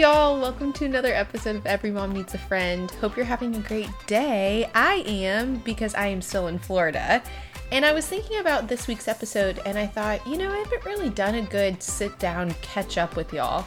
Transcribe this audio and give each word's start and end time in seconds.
y'all. 0.00 0.40
Welcome 0.40 0.72
to 0.72 0.86
another 0.86 1.12
episode 1.12 1.56
of 1.56 1.66
Every 1.66 1.90
Mom 1.90 2.12
Needs 2.12 2.32
a 2.32 2.38
Friend. 2.38 2.90
Hope 3.02 3.18
you're 3.18 3.26
having 3.26 3.54
a 3.54 3.58
great 3.58 3.90
day. 4.06 4.70
I 4.74 5.04
am 5.06 5.56
because 5.56 5.94
I 5.94 6.06
am 6.06 6.22
still 6.22 6.46
in 6.46 6.58
Florida. 6.58 7.22
And 7.70 7.84
I 7.84 7.92
was 7.92 8.06
thinking 8.06 8.38
about 8.38 8.66
this 8.66 8.88
week's 8.88 9.08
episode 9.08 9.60
and 9.66 9.76
I 9.76 9.86
thought, 9.86 10.26
you 10.26 10.38
know, 10.38 10.50
I 10.50 10.56
haven't 10.56 10.86
really 10.86 11.10
done 11.10 11.34
a 11.34 11.42
good 11.42 11.82
sit 11.82 12.18
down 12.18 12.54
catch 12.62 12.96
up 12.96 13.14
with 13.14 13.30
y'all. 13.34 13.66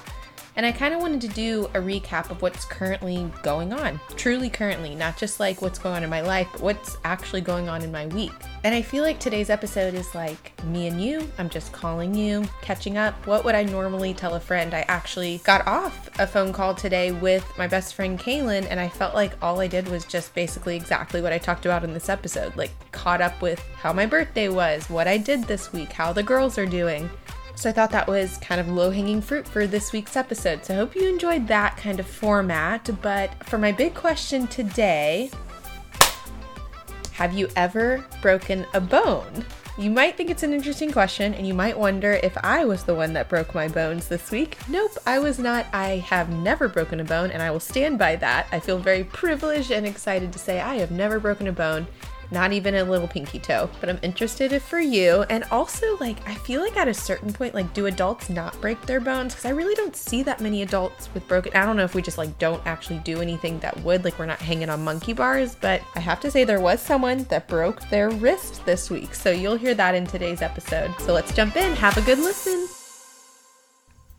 And 0.55 0.65
I 0.65 0.71
kind 0.71 0.93
of 0.93 1.01
wanted 1.01 1.21
to 1.21 1.27
do 1.29 1.65
a 1.73 1.79
recap 1.79 2.29
of 2.29 2.41
what's 2.41 2.65
currently 2.65 3.29
going 3.41 3.73
on. 3.73 3.99
Truly 4.15 4.49
currently, 4.49 4.93
not 4.93 5.17
just 5.17 5.39
like 5.39 5.61
what's 5.61 5.79
going 5.79 5.95
on 5.95 6.03
in 6.03 6.09
my 6.09 6.21
life, 6.21 6.47
but 6.51 6.61
what's 6.61 6.97
actually 7.03 7.41
going 7.41 7.69
on 7.69 7.81
in 7.81 7.91
my 7.91 8.05
week. 8.07 8.33
And 8.63 8.73
I 8.73 8.81
feel 8.81 9.03
like 9.03 9.19
today's 9.19 9.49
episode 9.49 9.93
is 9.93 10.13
like 10.13 10.53
me 10.65 10.87
and 10.87 11.01
you. 11.01 11.27
I'm 11.37 11.49
just 11.49 11.71
calling 11.71 12.13
you, 12.13 12.45
catching 12.61 12.97
up. 12.97 13.25
What 13.25 13.43
would 13.45 13.55
I 13.55 13.63
normally 13.63 14.13
tell 14.13 14.35
a 14.35 14.39
friend? 14.39 14.73
I 14.73 14.85
actually 14.87 15.39
got 15.43 15.65
off 15.67 16.09
a 16.19 16.27
phone 16.27 16.53
call 16.53 16.75
today 16.75 17.11
with 17.11 17.45
my 17.57 17.67
best 17.67 17.95
friend 17.95 18.19
Kaylin, 18.19 18.67
and 18.69 18.79
I 18.79 18.89
felt 18.89 19.15
like 19.15 19.33
all 19.41 19.59
I 19.59 19.67
did 19.67 19.87
was 19.87 20.05
just 20.05 20.35
basically 20.35 20.75
exactly 20.75 21.21
what 21.21 21.33
I 21.33 21.39
talked 21.39 21.65
about 21.65 21.83
in 21.83 21.93
this 21.93 22.09
episode 22.09 22.55
like, 22.55 22.71
caught 22.91 23.21
up 23.21 23.41
with 23.41 23.59
how 23.75 23.91
my 23.91 24.05
birthday 24.05 24.49
was, 24.49 24.89
what 24.89 25.07
I 25.07 25.17
did 25.17 25.43
this 25.43 25.73
week, 25.73 25.91
how 25.91 26.13
the 26.13 26.23
girls 26.23 26.57
are 26.57 26.65
doing. 26.65 27.09
So 27.55 27.69
I 27.69 27.73
thought 27.73 27.91
that 27.91 28.07
was 28.07 28.37
kind 28.37 28.59
of 28.59 28.67
low 28.67 28.89
hanging 28.91 29.21
fruit 29.21 29.47
for 29.47 29.67
this 29.67 29.93
week's 29.93 30.15
episode. 30.17 30.65
So 30.65 30.73
I 30.73 30.77
hope 30.77 30.95
you 30.95 31.07
enjoyed 31.07 31.47
that 31.47 31.77
kind 31.77 31.99
of 31.99 32.05
format. 32.05 32.89
But 33.01 33.31
for 33.45 33.57
my 33.57 33.71
big 33.71 33.93
question 33.93 34.47
today, 34.47 35.31
have 37.13 37.33
you 37.33 37.47
ever 37.55 38.03
broken 38.21 38.65
a 38.73 38.81
bone? 38.81 39.45
You 39.75 39.89
might 39.89 40.15
think 40.15 40.29
it's 40.29 40.43
an 40.43 40.53
interesting 40.53 40.91
question, 40.91 41.33
and 41.33 41.47
you 41.47 41.53
might 41.55 41.77
wonder 41.77 42.19
if 42.21 42.37
I 42.43 42.63
was 42.63 42.83
the 42.83 42.93
one 42.93 43.13
that 43.13 43.27
broke 43.27 43.55
my 43.55 43.67
bones 43.67 44.07
this 44.07 44.29
week. 44.29 44.57
Nope, 44.69 44.91
I 45.07 45.17
was 45.17 45.39
not. 45.39 45.65
I 45.73 45.97
have 45.97 46.29
never 46.29 46.67
broken 46.67 46.99
a 46.99 47.03
bone, 47.03 47.31
and 47.31 47.41
I 47.41 47.49
will 47.49 47.59
stand 47.59 47.97
by 47.97 48.15
that. 48.17 48.45
I 48.51 48.59
feel 48.59 48.77
very 48.77 49.03
privileged 49.03 49.71
and 49.71 49.87
excited 49.87 50.31
to 50.31 50.37
say 50.37 50.59
I 50.61 50.75
have 50.75 50.91
never 50.91 51.19
broken 51.19 51.47
a 51.47 51.51
bone 51.51 51.87
not 52.33 52.51
even 52.51 52.75
a 52.75 52.83
little 52.83 53.07
pinky 53.07 53.39
toe. 53.39 53.69
But 53.79 53.89
I'm 53.89 53.99
interested 54.01 54.51
if 54.51 54.63
for 54.63 54.79
you. 54.79 55.23
And 55.29 55.45
also, 55.45 55.97
like, 55.97 56.17
I 56.27 56.33
feel 56.33 56.61
like 56.61 56.75
at 56.75 56.87
a 56.87 56.93
certain 56.93 57.31
point, 57.31 57.53
like, 57.53 57.73
do 57.73 57.85
adults 57.85 58.29
not 58.29 58.59
break 58.59 58.81
their 58.81 58.99
bones? 58.99 59.33
Because 59.33 59.45
I 59.45 59.51
really 59.51 59.75
don't 59.75 59.95
see 59.95 60.23
that 60.23 60.41
many 60.41 60.63
adults 60.63 61.09
with 61.13 61.25
broken. 61.27 61.55
I 61.55 61.65
don't 61.65 61.77
know 61.77 61.83
if 61.85 61.95
we 61.95 62.01
just 62.01 62.17
like 62.17 62.37
don't 62.39 62.65
actually 62.65 62.99
do 62.99 63.21
anything 63.21 63.59
that 63.59 63.79
would, 63.81 64.03
like, 64.03 64.19
we're 64.19 64.25
not 64.25 64.39
hanging 64.39 64.69
on 64.69 64.83
monkey 64.83 65.13
bars. 65.13 65.55
But 65.55 65.81
I 65.95 65.99
have 65.99 66.19
to 66.21 66.31
say, 66.31 66.43
there 66.43 66.59
was 66.59 66.81
someone 66.81 67.23
that 67.25 67.47
broke 67.47 67.87
their 67.89 68.09
wrist 68.09 68.65
this 68.65 68.89
week. 68.89 69.13
So 69.13 69.29
you'll 69.29 69.55
hear 69.55 69.75
that 69.75 69.95
in 69.95 70.05
today's 70.07 70.41
episode. 70.41 70.93
So 70.99 71.13
let's 71.13 71.33
jump 71.33 71.55
in. 71.55 71.75
Have 71.75 71.97
a 71.97 72.01
good 72.01 72.19
listen. 72.19 72.67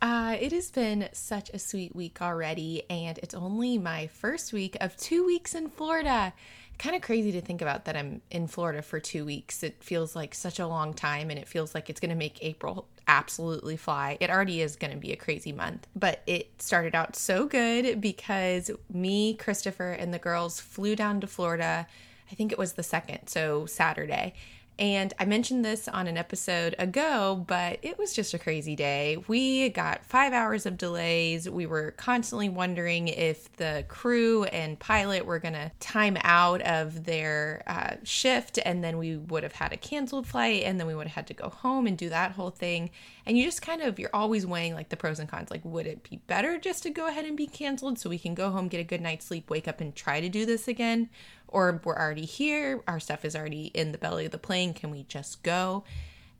Uh, 0.01 0.37
it 0.39 0.51
has 0.51 0.69
been 0.69 1.09
such 1.13 1.49
a 1.49 1.57
sweet 1.57 1.95
week 1.95 2.21
already, 2.21 2.83
and 2.91 3.17
it's 3.19 3.33
only 3.33 3.77
my 3.77 4.05
first 4.05 4.53
week 4.53 4.77
of 4.79 4.95
two 4.97 5.25
weeks 5.25 5.55
in 5.55 5.67
Florida 5.69 6.33
kind 6.77 6.95
of 6.95 7.01
crazy 7.01 7.31
to 7.33 7.41
think 7.41 7.61
about 7.61 7.85
that 7.85 7.95
I'm 7.95 8.21
in 8.31 8.47
Florida 8.47 8.81
for 8.81 8.99
two 8.99 9.25
weeks. 9.25 9.63
It 9.63 9.83
feels 9.83 10.15
like 10.15 10.33
such 10.35 10.59
a 10.59 10.67
long 10.67 10.93
time, 10.93 11.29
and 11.29 11.39
it 11.39 11.47
feels 11.47 11.73
like 11.73 11.89
it's 11.89 11.99
going 11.99 12.09
to 12.09 12.15
make 12.15 12.43
April 12.43 12.87
absolutely 13.07 13.77
fly. 13.77 14.17
It 14.19 14.29
already 14.29 14.61
is 14.61 14.75
going 14.75 14.91
to 14.91 14.97
be 14.97 15.11
a 15.11 15.15
crazy 15.15 15.51
month, 15.51 15.87
but 15.95 16.21
it 16.25 16.61
started 16.61 16.95
out 16.95 17.15
so 17.15 17.45
good 17.45 18.01
because 18.01 18.71
me, 18.91 19.35
Christopher, 19.35 19.91
and 19.91 20.13
the 20.13 20.19
girls 20.19 20.59
flew 20.59 20.95
down 20.95 21.21
to 21.21 21.27
Florida. 21.27 21.87
I 22.31 22.35
think 22.35 22.51
it 22.51 22.57
was 22.57 22.73
the 22.73 22.83
second, 22.83 23.27
so 23.27 23.65
Saturday. 23.65 24.33
And 24.77 25.13
I 25.17 25.23
mentioned 25.23 25.63
this 25.63 25.87
on 25.87 26.05
an 26.07 26.17
episode 26.17 26.75
ago, 26.77 27.45
but 27.47 27.79
it 27.81 27.97
was 27.97 28.13
just 28.13 28.33
a 28.33 28.39
crazy 28.39 28.75
day. 28.75 29.23
We 29.27 29.69
got 29.69 30.05
five 30.05 30.33
hours 30.33 30.65
of 30.65 30.77
delays. 30.77 31.49
We 31.49 31.65
were 31.65 31.91
constantly 31.91 32.49
wondering 32.49 33.07
if 33.07 33.51
the 33.53 33.85
crew 33.87 34.43
and 34.45 34.77
pilot 34.77 35.25
were 35.25 35.39
going 35.39 35.53
to 35.53 35.71
time 35.79 36.17
out 36.23 36.61
of 36.63 37.05
their 37.05 37.63
uh, 37.67 37.95
shift, 38.03 38.59
and 38.65 38.83
then 38.83 38.97
we 38.97 39.15
would 39.15 39.43
have 39.43 39.53
had 39.53 39.71
a 39.71 39.77
canceled 39.77 40.27
flight, 40.27 40.63
and 40.63 40.77
then 40.77 40.87
we 40.87 40.95
would 40.95 41.07
have 41.07 41.15
had 41.15 41.27
to 41.27 41.33
go 41.33 41.47
home 41.47 41.87
and 41.87 41.97
do 41.97 42.09
that 42.09 42.33
whole 42.33 42.49
thing. 42.49 42.89
And 43.25 43.37
you 43.37 43.45
just 43.45 43.61
kind 43.61 43.81
of, 43.81 43.97
you're 43.97 44.09
always 44.13 44.45
weighing 44.45 44.73
like 44.73 44.89
the 44.89 44.97
pros 44.97 45.19
and 45.19 45.29
cons. 45.29 45.51
Like, 45.51 45.63
would 45.63 45.87
it 45.87 46.07
be 46.09 46.17
better 46.27 46.59
just 46.59 46.83
to 46.83 46.89
go 46.89 47.07
ahead 47.07 47.23
and 47.23 47.37
be 47.37 47.47
canceled 47.47 47.97
so 47.97 48.09
we 48.09 48.19
can 48.19 48.35
go 48.35 48.51
home, 48.51 48.67
get 48.67 48.81
a 48.81 48.83
good 48.83 49.01
night's 49.01 49.25
sleep, 49.25 49.49
wake 49.49 49.69
up, 49.69 49.79
and 49.79 49.95
try 49.95 50.19
to 50.19 50.27
do 50.27 50.45
this 50.45 50.67
again? 50.67 51.09
Or 51.55 51.79
we're 51.85 51.95
already 51.95 52.25
here, 52.25 52.83
our 52.85 52.99
stuff 52.99 53.23
is 53.23 53.33
already 53.33 53.67
in 53.67 53.93
the 53.93 53.97
belly 53.97 54.25
of 54.25 54.31
the 54.33 54.37
plane, 54.37 54.73
can 54.73 54.91
we 54.91 55.03
just 55.03 55.41
go? 55.41 55.85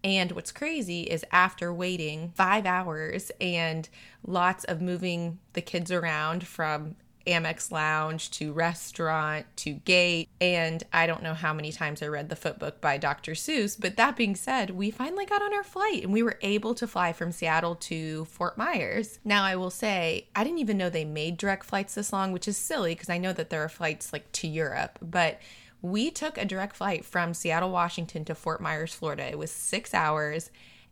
And 0.04 0.34
what's 0.34 0.52
crazy 0.52 1.04
is 1.04 1.24
after 1.32 1.74
waiting 1.74 2.34
five 2.36 2.66
hours 2.66 3.32
and 3.40 3.88
lots 4.28 4.66
of 4.66 4.82
moving 4.82 5.40
the 5.54 5.62
kids 5.62 5.90
around 5.90 6.46
from 6.46 6.98
Amex 7.28 7.72
Lounge 7.72 8.30
to 8.32 8.54
restaurant 8.54 9.46
to 9.58 9.74
gate. 9.74 10.30
And 10.40 10.84
I 10.94 11.08
don't 11.08 11.24
know 11.24 11.34
how 11.34 11.54
many 11.54 11.72
times 11.72 12.02
I 12.02 12.08
read 12.08 12.30
the 12.30 12.36
Foot 12.36 12.60
Book 12.60 12.82
by 12.82 12.98
Dr. 12.98 13.34
Seuss. 13.34 13.80
But 13.80 13.98
that 13.98 14.16
being 14.16 14.36
said, 14.36 14.72
we 14.72 14.92
finally 14.92 15.26
got 15.26 15.42
on 15.42 15.54
our 15.54 15.64
flight 15.64 16.04
and 16.04 16.14
we 16.14 16.24
were 16.24 16.38
able 16.42 16.74
to 16.76 16.88
fly 16.88 17.14
from 17.14 17.32
Seattle 17.32 17.76
to 17.76 18.26
Fort 18.26 18.58
Myers. 18.58 19.20
Now, 19.24 19.44
I 19.44 19.56
will 19.56 19.72
say, 19.72 20.28
I 20.36 20.44
didn't 20.44 20.60
even 20.60 20.78
know 20.78 20.90
they 20.90 21.06
made 21.06 21.38
direct 21.38 21.66
flights 21.66 21.96
this 21.96 22.14
long, 22.14 22.32
which 22.32 22.48
is 22.48 22.58
silly 22.58 22.94
because 22.94 23.10
I 23.10 23.18
know 23.18 23.34
that 23.34 23.50
there 23.50 23.64
are 23.64 23.70
flights 23.70 24.14
like 24.14 24.32
to 24.34 24.48
Europe. 24.48 25.00
But 25.02 25.40
we 25.82 26.10
took 26.10 26.38
a 26.38 26.46
direct 26.46 26.76
flight 26.76 27.06
from 27.06 27.34
Seattle, 27.34 27.72
Washington 27.72 28.26
to 28.26 28.36
Fort 28.36 28.62
Myers, 28.62 28.94
Florida. 28.94 29.24
It 29.24 29.38
was 29.38 29.52
six 29.52 29.94
hours 29.94 30.50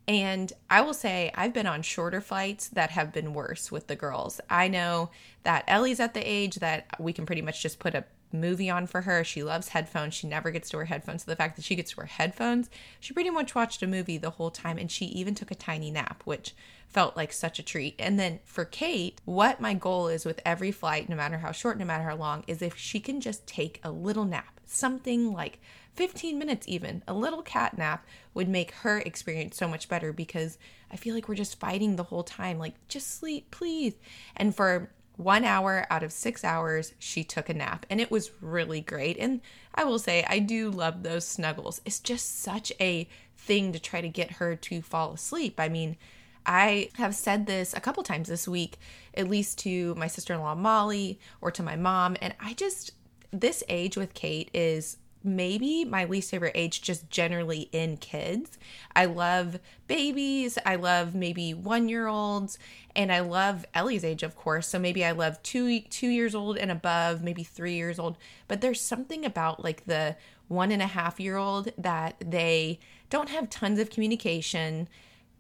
and 0.08 0.52
I 0.69 0.81
will 0.81 0.94
say, 0.94 1.31
I've 1.36 1.53
been 1.53 1.68
on 1.68 1.81
shorter 1.81 2.19
flights 2.19 2.68
that 2.69 2.91
have 2.91 3.14
been 3.14 3.34
worse 3.34 3.72
with 3.72 3.88
the 3.88 3.96
girls. 3.96 4.41
I 4.50 4.68
know 4.68 5.12
that 5.44 5.64
Ellie's 5.68 6.00
at 6.00 6.14
the 6.14 6.22
age 6.22 6.56
that 6.56 6.88
we 7.00 7.14
can 7.14 7.25
pretty 7.25 7.41
much 7.41 7.62
just 7.62 7.80
put 7.80 7.96
a 7.96 8.03
movie 8.34 8.70
on 8.70 8.88
for 8.88 9.02
her. 9.02 9.24
She 9.24 9.44
loves 9.44 9.70
headphones. 9.70 10.14
She 10.14 10.28
never 10.28 10.52
gets 10.52 10.70
to 10.70 10.78
wear 10.78 10.86
headphones. 10.86 11.24
So 11.24 11.32
the 11.32 11.36
fact 11.36 11.56
that 11.56 11.66
she 11.66 11.76
gets 11.76 11.92
to 11.92 11.98
wear 11.98 12.08
headphones, 12.08 12.70
she 13.00 13.14
pretty 13.14 13.30
much 13.30 13.56
watched 13.56 13.84
a 13.84 13.88
movie 13.88 14.18
the 14.18 14.32
whole 14.32 14.52
time. 14.52 14.78
And 14.78 14.92
she 14.92 15.06
even 15.06 15.36
took 15.36 15.52
a 15.52 15.56
tiny 15.56 15.92
nap, 15.92 16.24
which 16.26 16.54
felt 16.88 17.16
like 17.16 17.34
such 17.34 17.60
a 17.60 17.64
treat. 17.64 17.96
And 18.00 18.20
then 18.20 18.40
for 18.46 18.66
Kate, 18.66 19.20
what 19.26 19.62
my 19.62 19.74
goal 19.74 20.08
is 20.08 20.26
with 20.26 20.42
every 20.46 20.72
flight, 20.72 21.10
no 21.10 21.16
matter 21.16 21.38
how 21.38 21.52
short, 21.52 21.78
no 21.78 21.86
matter 21.86 22.04
how 22.04 22.16
long, 22.16 22.44
is 22.48 22.62
if 22.62 22.78
she 22.78 23.00
can 23.00 23.22
just 23.22 23.48
take 23.48 23.80
a 23.84 23.92
little 23.92 24.26
nap, 24.26 24.60
something 24.66 25.34
like 25.34 25.60
15 25.96 26.40
minutes 26.40 26.68
even 26.68 27.04
a 27.08 27.14
little 27.14 27.42
cat 27.42 27.78
nap 27.78 28.06
would 28.34 28.50
make 28.50 28.72
her 28.72 28.98
experience 29.00 29.56
so 29.56 29.68
much 29.68 29.88
better 29.88 30.12
because 30.12 30.58
i 30.92 30.96
feel 30.96 31.14
like 31.14 31.28
we're 31.28 31.36
just 31.36 31.60
fighting 31.60 31.96
the 31.96 32.04
whole 32.04 32.24
time 32.24 32.58
like 32.58 32.74
just 32.88 33.20
sleep 33.20 33.52
please 33.52 33.94
and 34.36 34.56
for 34.56 34.90
one 35.16 35.46
hour 35.46 35.85
out 35.90 36.03
of 36.03 36.12
six 36.12 36.44
hours 36.44 36.94
she 36.97 37.24
took 37.24 37.50
a 37.50 37.53
nap 37.53 37.85
and 37.90 38.01
it 38.01 38.09
was 38.09 38.31
really 38.41 38.81
great 38.81 39.18
and 39.19 39.41
i 39.75 39.84
will 39.84 40.00
say 40.00 40.25
i 40.28 40.40
do 40.40 40.72
love 40.72 41.03
those 41.03 41.25
snuggles 41.25 41.81
it's 41.85 42.00
just 42.00 42.41
such 42.41 42.72
a 42.79 43.07
thing 43.38 43.72
to 43.72 43.79
try 43.79 44.01
to 44.01 44.09
get 44.09 44.34
her 44.34 44.56
to 44.56 44.81
fall 44.81 45.13
asleep 45.13 45.59
i 45.59 45.69
mean 45.69 45.96
I 46.46 46.90
have 46.96 47.16
said 47.16 47.46
this 47.46 47.74
a 47.74 47.79
couple 47.79 48.03
times 48.03 48.28
this 48.28 48.47
week, 48.47 48.78
at 49.13 49.29
least 49.29 49.59
to 49.59 49.96
my 49.96 50.07
sister 50.07 50.34
in 50.34 50.41
law 50.41 50.56
Molly 50.56 51.19
or 51.41 51.51
to 51.51 51.63
my 51.63 51.75
mom. 51.75 52.18
And 52.22 52.35
I 52.40 52.53
just, 52.53 52.91
this 53.31 53.63
age 53.69 53.95
with 53.95 54.13
Kate 54.13 54.50
is 54.53 54.97
maybe 55.24 55.86
my 55.86 56.06
least 56.06 56.32
favorite 56.32 56.54
age 56.56 56.82
just 56.82 57.10
generally 57.10 57.70
in 57.72 57.98
kids. 57.98 58.58
I 58.96 59.06
love 59.06 59.60
babies, 59.88 60.58
I 60.66 60.76
love 60.76 61.16
maybe 61.16 61.54
1-year-olds, 61.54 62.58
and 62.96 63.12
I 63.12 63.22
love 63.22 63.66
Ellie's 63.74 64.04
age 64.04 64.24
of 64.24 64.36
course. 64.36 64.68
So 64.68 64.80
maybe 64.80 65.04
I 65.06 65.12
love 65.12 65.42
2 65.44 65.82
2 65.82 66.08
years 66.08 66.36
old 66.36 66.58
and 66.58 66.72
above, 66.72 67.24
maybe 67.24 67.44
3 67.44 67.74
years 67.74 68.00
old, 68.00 68.18
but 68.48 68.62
there's 68.62 68.82
something 68.82 69.26
about 69.26 69.64
like 69.64 69.86
the 69.86 70.16
one 70.48 70.72
and 70.72 70.81
a 70.81 70.88
half 70.88 71.20
year 71.20 71.38
old 71.38 71.72
that 71.78 72.16
they 72.19 72.80
don't 73.10 73.30
have 73.30 73.50
tons 73.50 73.80
of 73.80 73.90
communication 73.90 74.88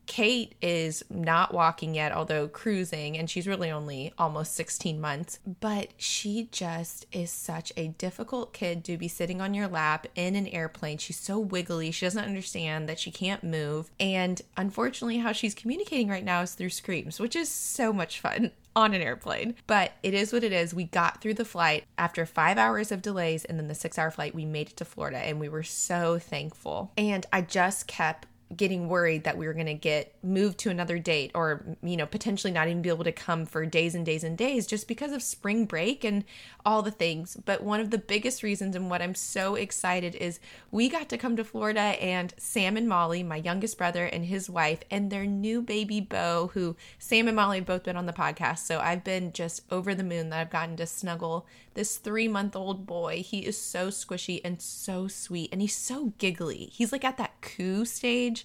Kate 0.05 0.55
is 0.61 1.03
not 1.09 1.53
walking 1.53 1.95
yet, 1.95 2.11
although 2.11 2.47
cruising, 2.47 3.17
and 3.17 3.29
she's 3.29 3.47
really 3.47 3.71
only 3.71 4.13
almost 4.17 4.53
16 4.55 4.99
months. 4.99 5.39
But 5.59 5.89
she 5.97 6.49
just 6.51 7.05
is 7.11 7.31
such 7.31 7.71
a 7.77 7.87
difficult 7.87 8.53
kid 8.53 8.83
to 8.85 8.97
be 8.97 9.07
sitting 9.07 9.41
on 9.41 9.53
your 9.53 9.67
lap 9.67 10.07
in 10.15 10.35
an 10.35 10.47
airplane. 10.47 10.97
She's 10.97 11.19
so 11.19 11.39
wiggly. 11.39 11.91
She 11.91 12.05
doesn't 12.05 12.23
understand 12.23 12.87
that 12.89 12.99
she 12.99 13.11
can't 13.11 13.43
move. 13.43 13.91
And 13.99 14.41
unfortunately, 14.57 15.19
how 15.19 15.31
she's 15.31 15.55
communicating 15.55 16.09
right 16.09 16.23
now 16.23 16.41
is 16.41 16.53
through 16.53 16.69
screams, 16.69 17.19
which 17.19 17.35
is 17.35 17.49
so 17.49 17.93
much 17.93 18.19
fun 18.19 18.51
on 18.75 18.93
an 18.93 19.01
airplane. 19.01 19.55
But 19.67 19.93
it 20.01 20.13
is 20.13 20.33
what 20.33 20.43
it 20.43 20.51
is. 20.51 20.73
We 20.73 20.85
got 20.85 21.21
through 21.21 21.35
the 21.35 21.45
flight 21.45 21.85
after 21.97 22.25
five 22.25 22.57
hours 22.57 22.91
of 22.91 23.01
delays, 23.01 23.45
and 23.45 23.57
then 23.57 23.67
the 23.67 23.75
six 23.75 23.97
hour 23.97 24.11
flight, 24.11 24.35
we 24.35 24.45
made 24.45 24.69
it 24.69 24.77
to 24.77 24.85
Florida, 24.85 25.17
and 25.17 25.39
we 25.39 25.49
were 25.49 25.63
so 25.63 26.19
thankful. 26.19 26.91
And 26.97 27.25
I 27.31 27.41
just 27.41 27.87
kept 27.87 28.27
getting 28.55 28.87
worried 28.87 29.23
that 29.23 29.37
we 29.37 29.47
were 29.47 29.53
going 29.53 29.65
to 29.65 29.73
get 29.73 30.13
moved 30.23 30.57
to 30.59 30.69
another 30.69 30.99
date 30.99 31.31
or 31.33 31.63
you 31.81 31.97
know 31.97 32.05
potentially 32.05 32.53
not 32.53 32.67
even 32.67 32.81
be 32.81 32.89
able 32.89 33.03
to 33.03 33.11
come 33.11 33.45
for 33.45 33.65
days 33.65 33.95
and 33.95 34.05
days 34.05 34.23
and 34.23 34.37
days 34.37 34.65
just 34.67 34.87
because 34.87 35.11
of 35.11 35.21
spring 35.21 35.65
break 35.65 36.03
and 36.03 36.23
all 36.65 36.81
the 36.81 36.91
things. 36.91 37.37
But 37.45 37.63
one 37.63 37.79
of 37.79 37.89
the 37.89 37.97
biggest 37.97 38.43
reasons 38.43 38.75
and 38.75 38.89
what 38.89 39.01
I'm 39.01 39.15
so 39.15 39.55
excited 39.55 40.15
is 40.15 40.39
we 40.71 40.89
got 40.89 41.09
to 41.09 41.17
come 41.17 41.35
to 41.35 41.43
Florida 41.43 41.79
and 41.79 42.33
Sam 42.37 42.77
and 42.77 42.87
Molly 42.87 43.23
my 43.23 43.37
youngest 43.37 43.77
brother 43.77 44.05
and 44.05 44.25
his 44.25 44.49
wife 44.49 44.81
and 44.89 45.09
their 45.09 45.25
new 45.25 45.61
baby 45.61 45.99
Bo 45.99 46.51
who 46.53 46.75
Sam 46.99 47.27
and 47.27 47.35
Molly 47.35 47.57
have 47.57 47.65
both 47.65 47.83
been 47.83 47.97
on 47.97 48.05
the 48.05 48.13
podcast. 48.13 48.59
So 48.59 48.79
I've 48.79 49.03
been 49.03 49.33
just 49.33 49.61
over 49.71 49.93
the 49.93 50.03
moon 50.03 50.29
that 50.29 50.39
I've 50.39 50.49
gotten 50.49 50.77
to 50.77 50.85
snuggle 50.85 51.45
this 51.73 51.97
3 51.97 52.27
month 52.27 52.55
old 52.55 52.85
boy. 52.85 53.23
He 53.25 53.39
is 53.39 53.57
so 53.57 53.87
squishy 53.87 54.41
and 54.43 54.61
so 54.61 55.07
sweet 55.07 55.49
and 55.51 55.61
he's 55.61 55.75
so 55.75 56.13
giggly. 56.17 56.69
He's 56.71 56.91
like 56.91 57.03
at 57.03 57.17
that 57.17 57.41
coo 57.41 57.85
stage 57.85 58.42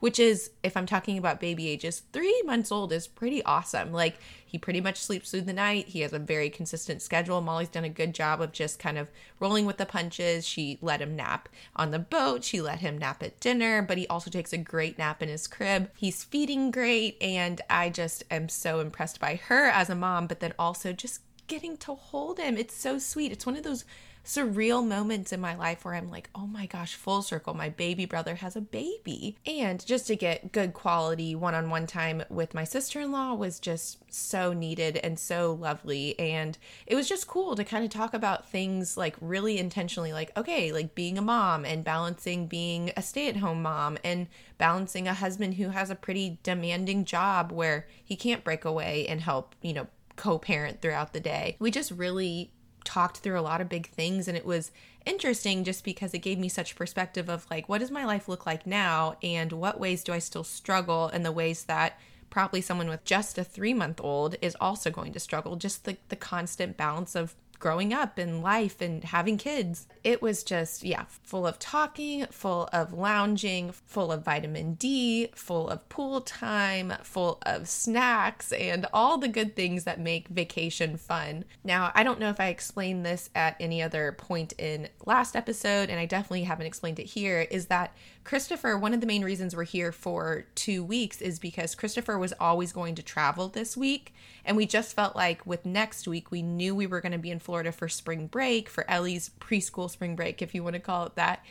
which 0.00 0.18
is 0.18 0.50
if 0.62 0.76
i'm 0.76 0.86
talking 0.86 1.18
about 1.18 1.40
baby 1.40 1.68
ages 1.68 2.02
three 2.12 2.42
months 2.44 2.72
old 2.72 2.92
is 2.92 3.06
pretty 3.06 3.42
awesome. 3.44 3.92
Like 3.92 4.18
he 4.44 4.58
pretty 4.58 4.80
much 4.80 4.98
sleeps 4.98 5.30
through 5.30 5.42
the 5.42 5.52
night. 5.52 5.88
He 5.88 6.00
has 6.00 6.12
a 6.12 6.18
very 6.18 6.50
consistent 6.50 7.02
schedule. 7.02 7.40
Molly's 7.40 7.68
done 7.68 7.84
a 7.84 7.88
good 7.88 8.12
job 8.12 8.40
of 8.40 8.50
just 8.50 8.80
kind 8.80 8.98
of 8.98 9.06
rolling 9.38 9.64
with 9.64 9.76
the 9.76 9.86
punches. 9.86 10.44
She 10.44 10.78
let 10.82 11.00
him 11.00 11.14
nap 11.14 11.48
on 11.76 11.92
the 11.92 12.00
boat. 12.00 12.42
She 12.42 12.60
let 12.60 12.80
him 12.80 12.98
nap 12.98 13.22
at 13.22 13.38
dinner 13.38 13.82
but 13.82 13.98
he 13.98 14.08
also 14.08 14.30
takes 14.30 14.52
a 14.52 14.58
great 14.58 14.98
nap 14.98 15.22
in 15.22 15.28
his 15.28 15.46
crib. 15.46 15.90
He's 15.96 16.24
feeding 16.24 16.70
great 16.70 17.16
and 17.20 17.60
i 17.70 17.90
just 17.90 18.24
am 18.30 18.48
so 18.48 18.80
impressed 18.80 19.20
by 19.20 19.36
her 19.36 19.66
as 19.66 19.90
a 19.90 19.94
mom 19.94 20.26
but 20.26 20.40
then 20.40 20.54
also 20.58 20.92
just 20.92 21.20
getting 21.46 21.76
to 21.78 21.94
hold 21.94 22.38
him. 22.38 22.56
It's 22.56 22.74
so 22.74 22.98
sweet. 22.98 23.32
It's 23.32 23.46
one 23.46 23.56
of 23.56 23.64
those 23.64 23.84
surreal 24.24 24.86
moments 24.86 25.32
in 25.32 25.40
my 25.40 25.54
life 25.54 25.84
where 25.84 25.94
I'm 25.94 26.10
like, 26.10 26.30
oh 26.34 26.46
my 26.46 26.66
gosh, 26.66 26.94
full 26.94 27.22
circle, 27.22 27.54
my 27.54 27.68
baby 27.68 28.04
brother 28.04 28.36
has 28.36 28.56
a 28.56 28.60
baby. 28.60 29.36
And 29.46 29.84
just 29.84 30.06
to 30.08 30.16
get 30.16 30.52
good 30.52 30.72
quality 30.72 31.34
one 31.34 31.54
on 31.54 31.70
one 31.70 31.86
time 31.86 32.22
with 32.28 32.54
my 32.54 32.64
sister 32.64 33.00
in 33.00 33.12
law 33.12 33.34
was 33.34 33.58
just 33.58 33.98
so 34.12 34.52
needed 34.52 34.98
and 34.98 35.18
so 35.18 35.52
lovely. 35.52 36.18
And 36.18 36.58
it 36.86 36.94
was 36.94 37.08
just 37.08 37.26
cool 37.26 37.56
to 37.56 37.64
kind 37.64 37.84
of 37.84 37.90
talk 37.90 38.14
about 38.14 38.48
things 38.48 38.96
like 38.96 39.16
really 39.20 39.58
intentionally, 39.58 40.12
like, 40.12 40.36
okay, 40.36 40.72
like 40.72 40.94
being 40.94 41.18
a 41.18 41.22
mom 41.22 41.64
and 41.64 41.84
balancing 41.84 42.46
being 42.46 42.92
a 42.96 43.02
stay 43.02 43.28
at 43.28 43.36
home 43.36 43.62
mom 43.62 43.98
and 44.04 44.28
balancing 44.58 45.08
a 45.08 45.14
husband 45.14 45.54
who 45.54 45.70
has 45.70 45.90
a 45.90 45.94
pretty 45.94 46.38
demanding 46.42 47.04
job 47.04 47.50
where 47.52 47.86
he 48.04 48.16
can't 48.16 48.44
break 48.44 48.64
away 48.64 49.06
and 49.08 49.20
help, 49.20 49.54
you 49.62 49.72
know, 49.72 49.86
co 50.16 50.38
parent 50.38 50.82
throughout 50.82 51.12
the 51.12 51.20
day. 51.20 51.56
We 51.58 51.70
just 51.70 51.90
really 51.90 52.52
talked 52.84 53.18
through 53.18 53.38
a 53.38 53.42
lot 53.42 53.60
of 53.60 53.68
big 53.68 53.88
things 53.88 54.28
and 54.28 54.36
it 54.36 54.46
was 54.46 54.70
interesting 55.06 55.64
just 55.64 55.84
because 55.84 56.12
it 56.12 56.18
gave 56.18 56.38
me 56.38 56.48
such 56.48 56.76
perspective 56.76 57.28
of 57.28 57.46
like 57.50 57.68
what 57.68 57.78
does 57.78 57.90
my 57.90 58.04
life 58.04 58.28
look 58.28 58.46
like 58.46 58.66
now 58.66 59.16
and 59.22 59.52
what 59.52 59.80
ways 59.80 60.04
do 60.04 60.12
I 60.12 60.18
still 60.18 60.44
struggle 60.44 61.08
and 61.08 61.24
the 61.24 61.32
ways 61.32 61.64
that 61.64 61.98
probably 62.28 62.60
someone 62.60 62.88
with 62.88 63.04
just 63.04 63.38
a 63.38 63.44
3 63.44 63.74
month 63.74 64.00
old 64.02 64.36
is 64.40 64.56
also 64.60 64.90
going 64.90 65.12
to 65.12 65.20
struggle. 65.20 65.56
Just 65.56 65.84
the 65.84 65.96
the 66.08 66.16
constant 66.16 66.76
balance 66.76 67.14
of 67.14 67.34
growing 67.60 67.92
up 67.92 68.18
and 68.18 68.42
life 68.42 68.80
and 68.80 69.04
having 69.04 69.38
kids. 69.38 69.86
It 70.02 70.20
was 70.20 70.42
just, 70.42 70.82
yeah, 70.82 71.04
full 71.22 71.46
of 71.46 71.58
talking, 71.58 72.26
full 72.30 72.68
of 72.72 72.92
lounging, 72.92 73.70
full 73.70 74.10
of 74.10 74.24
vitamin 74.24 74.74
D, 74.74 75.28
full 75.34 75.68
of 75.68 75.88
pool 75.88 76.22
time, 76.22 76.94
full 77.02 77.38
of 77.42 77.68
snacks, 77.68 78.50
and 78.50 78.86
all 78.92 79.18
the 79.18 79.28
good 79.28 79.54
things 79.54 79.84
that 79.84 80.00
make 80.00 80.28
vacation 80.28 80.96
fun. 80.96 81.44
Now, 81.62 81.92
I 81.94 82.02
don't 82.02 82.18
know 82.18 82.30
if 82.30 82.40
I 82.40 82.46
explained 82.46 83.04
this 83.06 83.30
at 83.34 83.56
any 83.60 83.82
other 83.82 84.12
point 84.12 84.54
in 84.58 84.88
last 85.04 85.36
episode, 85.36 85.90
and 85.90 86.00
I 86.00 86.06
definitely 86.06 86.44
haven't 86.44 86.66
explained 86.66 86.98
it 86.98 87.06
here, 87.06 87.46
is 87.50 87.66
that 87.66 87.94
Christopher, 88.30 88.78
one 88.78 88.94
of 88.94 89.00
the 89.00 89.08
main 89.08 89.24
reasons 89.24 89.56
we're 89.56 89.64
here 89.64 89.90
for 89.90 90.46
two 90.54 90.84
weeks 90.84 91.20
is 91.20 91.40
because 91.40 91.74
Christopher 91.74 92.16
was 92.16 92.32
always 92.38 92.72
going 92.72 92.94
to 92.94 93.02
travel 93.02 93.48
this 93.48 93.76
week. 93.76 94.14
And 94.44 94.56
we 94.56 94.66
just 94.66 94.94
felt 94.94 95.16
like 95.16 95.44
with 95.44 95.66
next 95.66 96.06
week, 96.06 96.30
we 96.30 96.40
knew 96.40 96.72
we 96.72 96.86
were 96.86 97.00
going 97.00 97.10
to 97.10 97.18
be 97.18 97.32
in 97.32 97.40
Florida 97.40 97.72
for 97.72 97.88
spring 97.88 98.28
break, 98.28 98.68
for 98.68 98.88
Ellie's 98.88 99.32
preschool 99.40 99.90
spring 99.90 100.14
break, 100.14 100.42
if 100.42 100.54
you 100.54 100.62
want 100.62 100.74
to 100.74 100.80
call 100.80 101.06
it 101.06 101.16
that. 101.16 101.44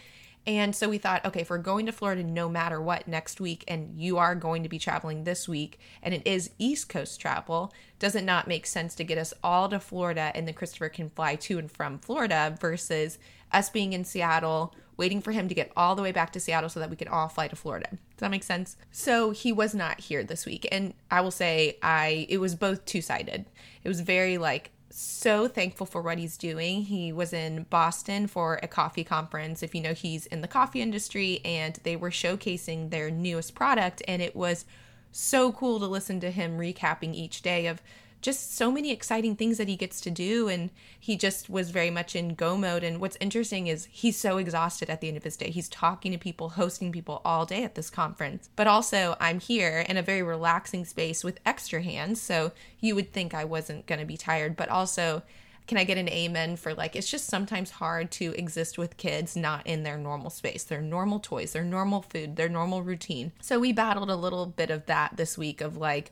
And 0.48 0.74
so 0.74 0.88
we 0.88 0.98
thought, 0.98 1.26
okay, 1.26 1.42
if 1.42 1.50
we're 1.50 1.58
going 1.58 1.86
to 1.88 1.92
Florida 1.92 2.24
no 2.24 2.48
matter 2.48 2.82
what 2.82 3.10
next 3.10 3.42
week, 3.42 3.66
and 3.68 4.00
you 4.00 4.18
are 4.18 4.34
going 4.34 4.64
to 4.64 4.70
be 4.70 4.80
traveling 4.80 5.26
this 5.26 5.50
week, 5.50 5.82
and 6.02 6.14
it 6.14 6.26
is 6.26 6.52
East 6.60 6.88
Coast 6.88 7.20
travel, 7.20 7.74
does 8.00 8.16
it 8.16 8.24
not 8.24 8.48
make 8.48 8.66
sense 8.66 8.96
to 8.96 9.04
get 9.04 9.18
us 9.18 9.34
all 9.44 9.68
to 9.68 9.82
Florida 9.82 10.32
and 10.34 10.48
then 10.48 10.56
Christopher 10.56 10.88
can 10.88 11.10
fly 11.10 11.36
to 11.36 11.60
and 11.60 11.70
from 11.70 12.00
Florida 12.00 12.56
versus 12.58 13.20
us 13.52 13.70
being 13.70 13.92
in 13.92 14.06
Seattle 14.06 14.74
waiting 15.00 15.22
for 15.22 15.32
him 15.32 15.48
to 15.48 15.56
get 15.56 15.72
all 15.78 15.96
the 15.96 16.02
way 16.02 16.12
back 16.12 16.32
to 16.34 16.40
Seattle 16.40 16.70
so 16.70 16.80
that 16.80 16.90
we 16.90 16.96
could 16.98 17.08
all 17.08 17.30
fly 17.30 17.48
to 17.48 17.56
Florida. 17.56 17.88
Does 17.90 18.20
that 18.20 18.30
make 18.30 18.44
sense? 18.44 18.76
So 18.92 19.32
he 19.32 19.52
was 19.52 19.74
not 19.74 20.02
here 20.02 20.24
this 20.24 20.46
week. 20.46 20.68
And 20.72 20.94
I 21.10 21.22
will 21.22 21.32
say 21.32 21.78
I 21.82 22.28
it 22.30 22.38
was 22.38 22.54
both 22.54 22.86
two-sided. 22.86 23.46
It 23.84 23.88
was 23.88 24.02
very 24.02 24.38
like 24.38 24.72
so 24.92 25.48
thankful 25.48 25.86
for 25.86 26.02
what 26.02 26.18
he's 26.18 26.36
doing. 26.36 26.84
He 26.84 27.14
was 27.14 27.32
in 27.32 27.66
Boston 27.70 28.28
for 28.28 28.60
a 28.62 28.68
coffee 28.68 29.06
conference. 29.06 29.64
If 29.64 29.74
you 29.74 29.82
know, 29.82 29.94
he's 29.94 30.26
in 30.26 30.42
the 30.42 30.48
coffee 30.48 30.82
industry 30.82 31.40
and 31.46 31.80
they 31.84 31.96
were 31.96 32.10
showcasing 32.10 32.90
their 32.90 33.10
newest 33.10 33.56
product 33.56 34.04
and 34.08 34.22
it 34.22 34.36
was 34.36 34.66
so 35.12 35.54
cool 35.54 35.80
to 35.80 35.88
listen 35.88 36.20
to 36.20 36.30
him 36.30 36.58
recapping 36.60 37.16
each 37.16 37.42
day 37.42 37.68
of 37.68 37.82
just 38.22 38.56
so 38.56 38.72
many 38.72 38.92
exciting 38.92 39.36
things 39.36 39.58
that 39.58 39.68
he 39.68 39.76
gets 39.76 40.02
to 40.02 40.12
do. 40.12 40.48
And 40.48 40.70
he 41.00 41.16
just 41.16 41.50
was 41.50 41.72
very 41.72 41.90
much 41.90 42.16
in 42.16 42.36
go 42.36 42.58
mode. 42.58 42.84
And 42.84 43.00
what's 43.00 43.18
interesting 43.20 43.68
is 43.68 43.88
he's 43.92 44.18
so 44.18 44.38
exhausted 44.38 44.90
at 44.90 45.02
the 45.02 45.08
end 45.08 45.18
of 45.18 45.24
his 45.24 45.38
day. 45.38 45.50
He's 45.50 45.70
talking 45.70 46.12
to 46.12 46.18
people, 46.18 46.50
hosting 46.50 46.92
people 46.92 47.22
all 47.24 47.46
day 47.46 47.64
at 47.64 47.76
this 47.76 47.90
conference. 47.90 48.50
But 48.56 48.68
also, 48.68 49.16
I'm 49.20 49.40
here 49.40 49.86
in 49.88 49.98
a 49.98 50.02
very 50.02 50.22
relaxing 50.22 50.86
space 50.86 51.24
with 51.24 51.40
extra 51.46 51.82
hands. 51.82 52.22
So 52.22 52.52
you 52.80 52.96
would 52.96 53.14
think 53.14 53.34
I 53.34 53.46
wasn't 53.46 53.86
going 53.86 54.00
to 54.00 54.06
be 54.06 54.18
tired, 54.18 54.56
but 54.56 54.70
also, 54.70 55.24
can 55.70 55.78
I 55.78 55.84
get 55.84 56.00
an 56.00 56.10
amen 56.10 56.56
for 56.56 56.74
like 56.74 56.96
it's 56.96 57.12
just 57.12 57.28
sometimes 57.28 57.70
hard 57.70 58.10
to 58.14 58.34
exist 58.36 58.80
with 58.80 58.98
kids 58.98 59.36
not 59.36 59.68
in 59.68 59.84
their 59.84 60.00
normal 60.00 60.32
space, 60.32 60.64
their 60.64 60.82
normal 60.82 61.20
toys, 61.20 61.54
their 61.54 61.64
normal 61.64 62.02
food, 62.02 62.38
their 62.38 62.50
normal 62.50 62.82
routine. 62.82 63.34
So 63.40 63.60
we 63.60 63.72
battled 63.72 64.10
a 64.10 64.16
little 64.16 64.48
bit 64.48 64.72
of 64.72 64.88
that 64.88 65.16
this 65.16 65.38
week 65.38 65.62
of 65.62 65.78
like 65.78 66.12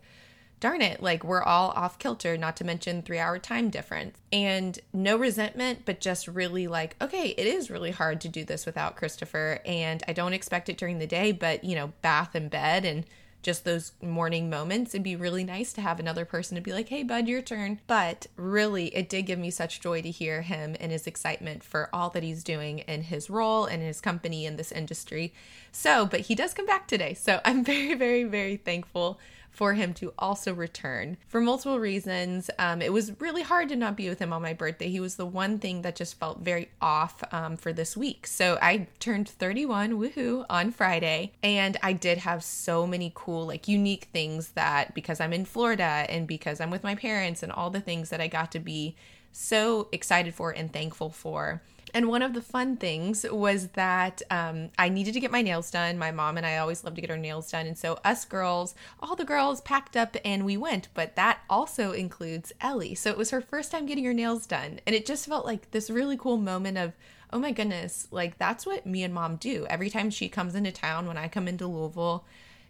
darn 0.59 0.81
it, 0.81 1.01
like 1.01 1.23
we're 1.23 1.43
all 1.43 1.71
off 1.71 1.99
kilter, 1.99 2.37
not 2.37 2.57
to 2.57 2.63
mention 2.63 3.01
three 3.01 3.19
hour 3.19 3.39
time 3.39 3.69
difference. 3.69 4.17
And 4.31 4.79
no 4.93 5.17
resentment, 5.17 5.83
but 5.85 5.99
just 5.99 6.27
really 6.27 6.67
like, 6.67 6.95
okay, 7.01 7.29
it 7.29 7.45
is 7.45 7.69
really 7.69 7.91
hard 7.91 8.21
to 8.21 8.29
do 8.29 8.43
this 8.43 8.65
without 8.65 8.95
Christopher. 8.95 9.59
And 9.65 10.03
I 10.07 10.13
don't 10.13 10.33
expect 10.33 10.69
it 10.69 10.77
during 10.77 10.99
the 10.99 11.07
day, 11.07 11.31
but 11.31 11.63
you 11.63 11.75
know, 11.75 11.93
bath 12.01 12.35
and 12.35 12.49
bed 12.49 12.85
and 12.85 13.05
just 13.43 13.63
those 13.63 13.93
morning 14.01 14.49
moments, 14.49 14.93
it'd 14.93 15.03
be 15.03 15.15
really 15.15 15.43
nice 15.43 15.71
to 15.71 15.79
have 15.79 15.99
another 15.99 16.25
person 16.25 16.55
to 16.55 16.61
be 16.61 16.73
like, 16.73 16.89
hey, 16.89 17.03
bud, 17.03 17.27
your 17.27 17.41
turn. 17.41 17.79
But 17.87 18.27
really, 18.35 18.87
it 18.87 19.07
did 19.07 19.21
give 19.23 19.39
me 19.39 19.51
such 19.51 19.79
joy 19.79 20.01
to 20.01 20.09
hear 20.09 20.41
him 20.41 20.75
and 20.79 20.91
his 20.91 21.07
excitement 21.07 21.63
for 21.63 21.89
all 21.93 22.09
that 22.09 22.23
he's 22.23 22.43
doing 22.43 22.79
in 22.79 23.03
his 23.03 23.29
role 23.29 23.65
and 23.65 23.81
his 23.81 24.01
company 24.01 24.45
in 24.45 24.57
this 24.57 24.71
industry. 24.71 25.33
So, 25.71 26.05
but 26.05 26.21
he 26.21 26.35
does 26.35 26.53
come 26.53 26.65
back 26.65 26.87
today. 26.87 27.13
So 27.13 27.39
I'm 27.45 27.63
very, 27.63 27.93
very, 27.93 28.23
very 28.23 28.57
thankful 28.57 29.19
for 29.57 29.73
him 29.73 29.91
to 29.91 30.13
also 30.19 30.53
return 30.53 31.17
for 31.27 31.41
multiple 31.41 31.79
reasons. 31.79 32.51
Um, 32.59 32.79
it 32.79 32.93
was 32.93 33.19
really 33.19 33.41
hard 33.41 33.69
to 33.69 33.75
not 33.75 33.97
be 33.97 34.07
with 34.07 34.19
him 34.19 34.31
on 34.31 34.43
my 34.43 34.53
birthday. 34.53 34.87
He 34.87 34.99
was 34.99 35.15
the 35.15 35.25
one 35.25 35.57
thing 35.57 35.81
that 35.81 35.95
just 35.95 36.19
felt 36.19 36.41
very 36.41 36.69
off 36.79 37.23
um, 37.33 37.57
for 37.57 37.73
this 37.73 37.97
week. 37.97 38.27
So 38.27 38.59
I 38.61 38.85
turned 38.99 39.27
31, 39.27 39.93
woohoo, 39.93 40.45
on 40.47 40.71
Friday, 40.71 41.33
and 41.41 41.75
I 41.81 41.93
did 41.93 42.19
have 42.19 42.43
so 42.43 42.85
many 42.85 43.11
cool, 43.15 43.47
like 43.47 43.67
unique 43.67 44.09
things 44.13 44.49
that 44.49 44.93
because 44.93 45.19
I'm 45.19 45.33
in 45.33 45.43
Florida 45.43 46.05
and 46.07 46.27
because 46.27 46.61
I'm 46.61 46.69
with 46.69 46.83
my 46.83 46.93
parents 46.93 47.41
and 47.41 47.51
all 47.51 47.71
the 47.71 47.81
things 47.81 48.11
that 48.11 48.21
I 48.21 48.27
got 48.27 48.51
to 48.51 48.59
be 48.59 48.95
so 49.31 49.87
excited 49.91 50.35
for 50.35 50.51
and 50.51 50.71
thankful 50.71 51.09
for. 51.09 51.63
And 51.97 52.09
one 52.09 52.21
of 52.21 52.35
the 52.35 52.43
fun 52.43 52.77
things 52.77 53.25
was 53.27 53.69
that 53.69 54.21
um, 54.29 54.69
I 54.77 54.87
needed 54.87 55.15
to 55.15 55.19
get 55.19 55.31
my 55.31 55.41
nails 55.41 55.71
done. 55.71 55.97
My 55.97 56.11
mom 56.11 56.37
and 56.37 56.45
I 56.45 56.57
always 56.57 56.83
love 56.83 56.93
to 56.93 57.01
get 57.01 57.09
our 57.09 57.17
nails 57.17 57.49
done. 57.49 57.65
And 57.65 57.75
so, 57.75 57.97
us 58.05 58.23
girls, 58.23 58.75
all 58.99 59.15
the 59.15 59.25
girls 59.25 59.61
packed 59.61 59.97
up 59.97 60.15
and 60.23 60.45
we 60.45 60.57
went. 60.57 60.89
But 60.93 61.15
that 61.15 61.39
also 61.49 61.93
includes 61.93 62.53
Ellie. 62.61 62.93
So, 62.93 63.09
it 63.09 63.17
was 63.17 63.31
her 63.31 63.41
first 63.41 63.71
time 63.71 63.87
getting 63.87 64.03
her 64.03 64.13
nails 64.13 64.45
done. 64.45 64.79
And 64.85 64.95
it 64.95 65.07
just 65.07 65.25
felt 65.25 65.43
like 65.43 65.71
this 65.71 65.89
really 65.89 66.17
cool 66.17 66.37
moment 66.37 66.77
of, 66.77 66.93
oh 67.33 67.39
my 67.39 67.51
goodness, 67.51 68.07
like 68.11 68.37
that's 68.37 68.63
what 68.63 68.85
me 68.85 69.01
and 69.01 69.11
mom 69.11 69.37
do. 69.37 69.65
Every 69.67 69.89
time 69.89 70.11
she 70.11 70.29
comes 70.29 70.53
into 70.53 70.71
town, 70.71 71.07
when 71.07 71.17
I 71.17 71.27
come 71.27 71.47
into 71.47 71.65
Louisville, 71.65 72.25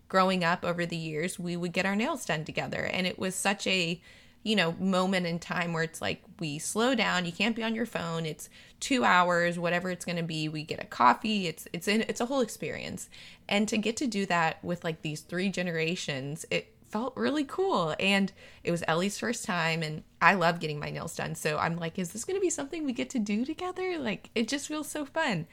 growing 0.08 0.46
up 0.46 0.64
over 0.64 0.86
the 0.86 0.96
years, 0.96 1.38
we 1.38 1.58
would 1.58 1.74
get 1.74 1.86
our 1.86 1.98
nails 1.98 2.26
done 2.26 2.46
together. 2.46 2.86
And 2.86 3.06
it 3.06 3.20
was 3.20 3.36
such 3.36 3.68
a 3.68 4.00
you 4.48 4.56
know, 4.56 4.72
moment 4.80 5.26
in 5.26 5.40
time 5.40 5.74
where 5.74 5.84
it's 5.84 6.02
like 6.02 6.24
we 6.40 6.58
slow 6.58 6.96
down, 6.96 7.26
you 7.26 7.34
can't 7.34 7.56
be 7.56 7.64
on 7.64 7.76
your 7.76 7.86
phone. 7.86 8.26
It's 8.26 8.50
2 8.80 9.04
hours, 9.04 9.60
whatever 9.60 9.90
it's 9.90 10.06
going 10.06 10.16
to 10.16 10.24
be. 10.24 10.48
We 10.48 10.64
get 10.64 10.82
a 10.82 10.86
coffee. 10.86 11.48
It's 11.48 11.68
it's 11.74 11.86
in, 11.86 12.06
it's 12.08 12.22
a 12.22 12.28
whole 12.28 12.40
experience. 12.40 13.10
And 13.50 13.68
to 13.68 13.78
get 13.78 13.98
to 13.98 14.08
do 14.08 14.26
that 14.28 14.64
with 14.64 14.86
like 14.86 15.02
these 15.02 15.20
three 15.20 15.50
generations, 15.50 16.46
it 16.50 16.74
felt 16.88 17.18
really 17.18 17.44
cool. 17.44 17.94
And 18.00 18.32
it 18.64 18.72
was 18.72 18.86
Ellie's 18.88 19.20
first 19.20 19.44
time 19.44 19.84
and 19.84 20.04
I 20.22 20.36
love 20.36 20.62
getting 20.62 20.80
my 20.80 20.92
nails 20.92 21.16
done. 21.18 21.36
So 21.36 21.58
I'm 21.58 21.76
like, 21.76 22.00
is 22.00 22.14
this 22.14 22.24
going 22.24 22.38
to 22.38 22.42
be 22.42 22.50
something 22.50 22.86
we 22.86 22.94
get 22.94 23.10
to 23.10 23.20
do 23.20 23.44
together? 23.44 23.98
Like 24.00 24.30
it 24.34 24.48
just 24.48 24.70
feels 24.70 24.88
so 24.88 25.04
fun. 25.04 25.46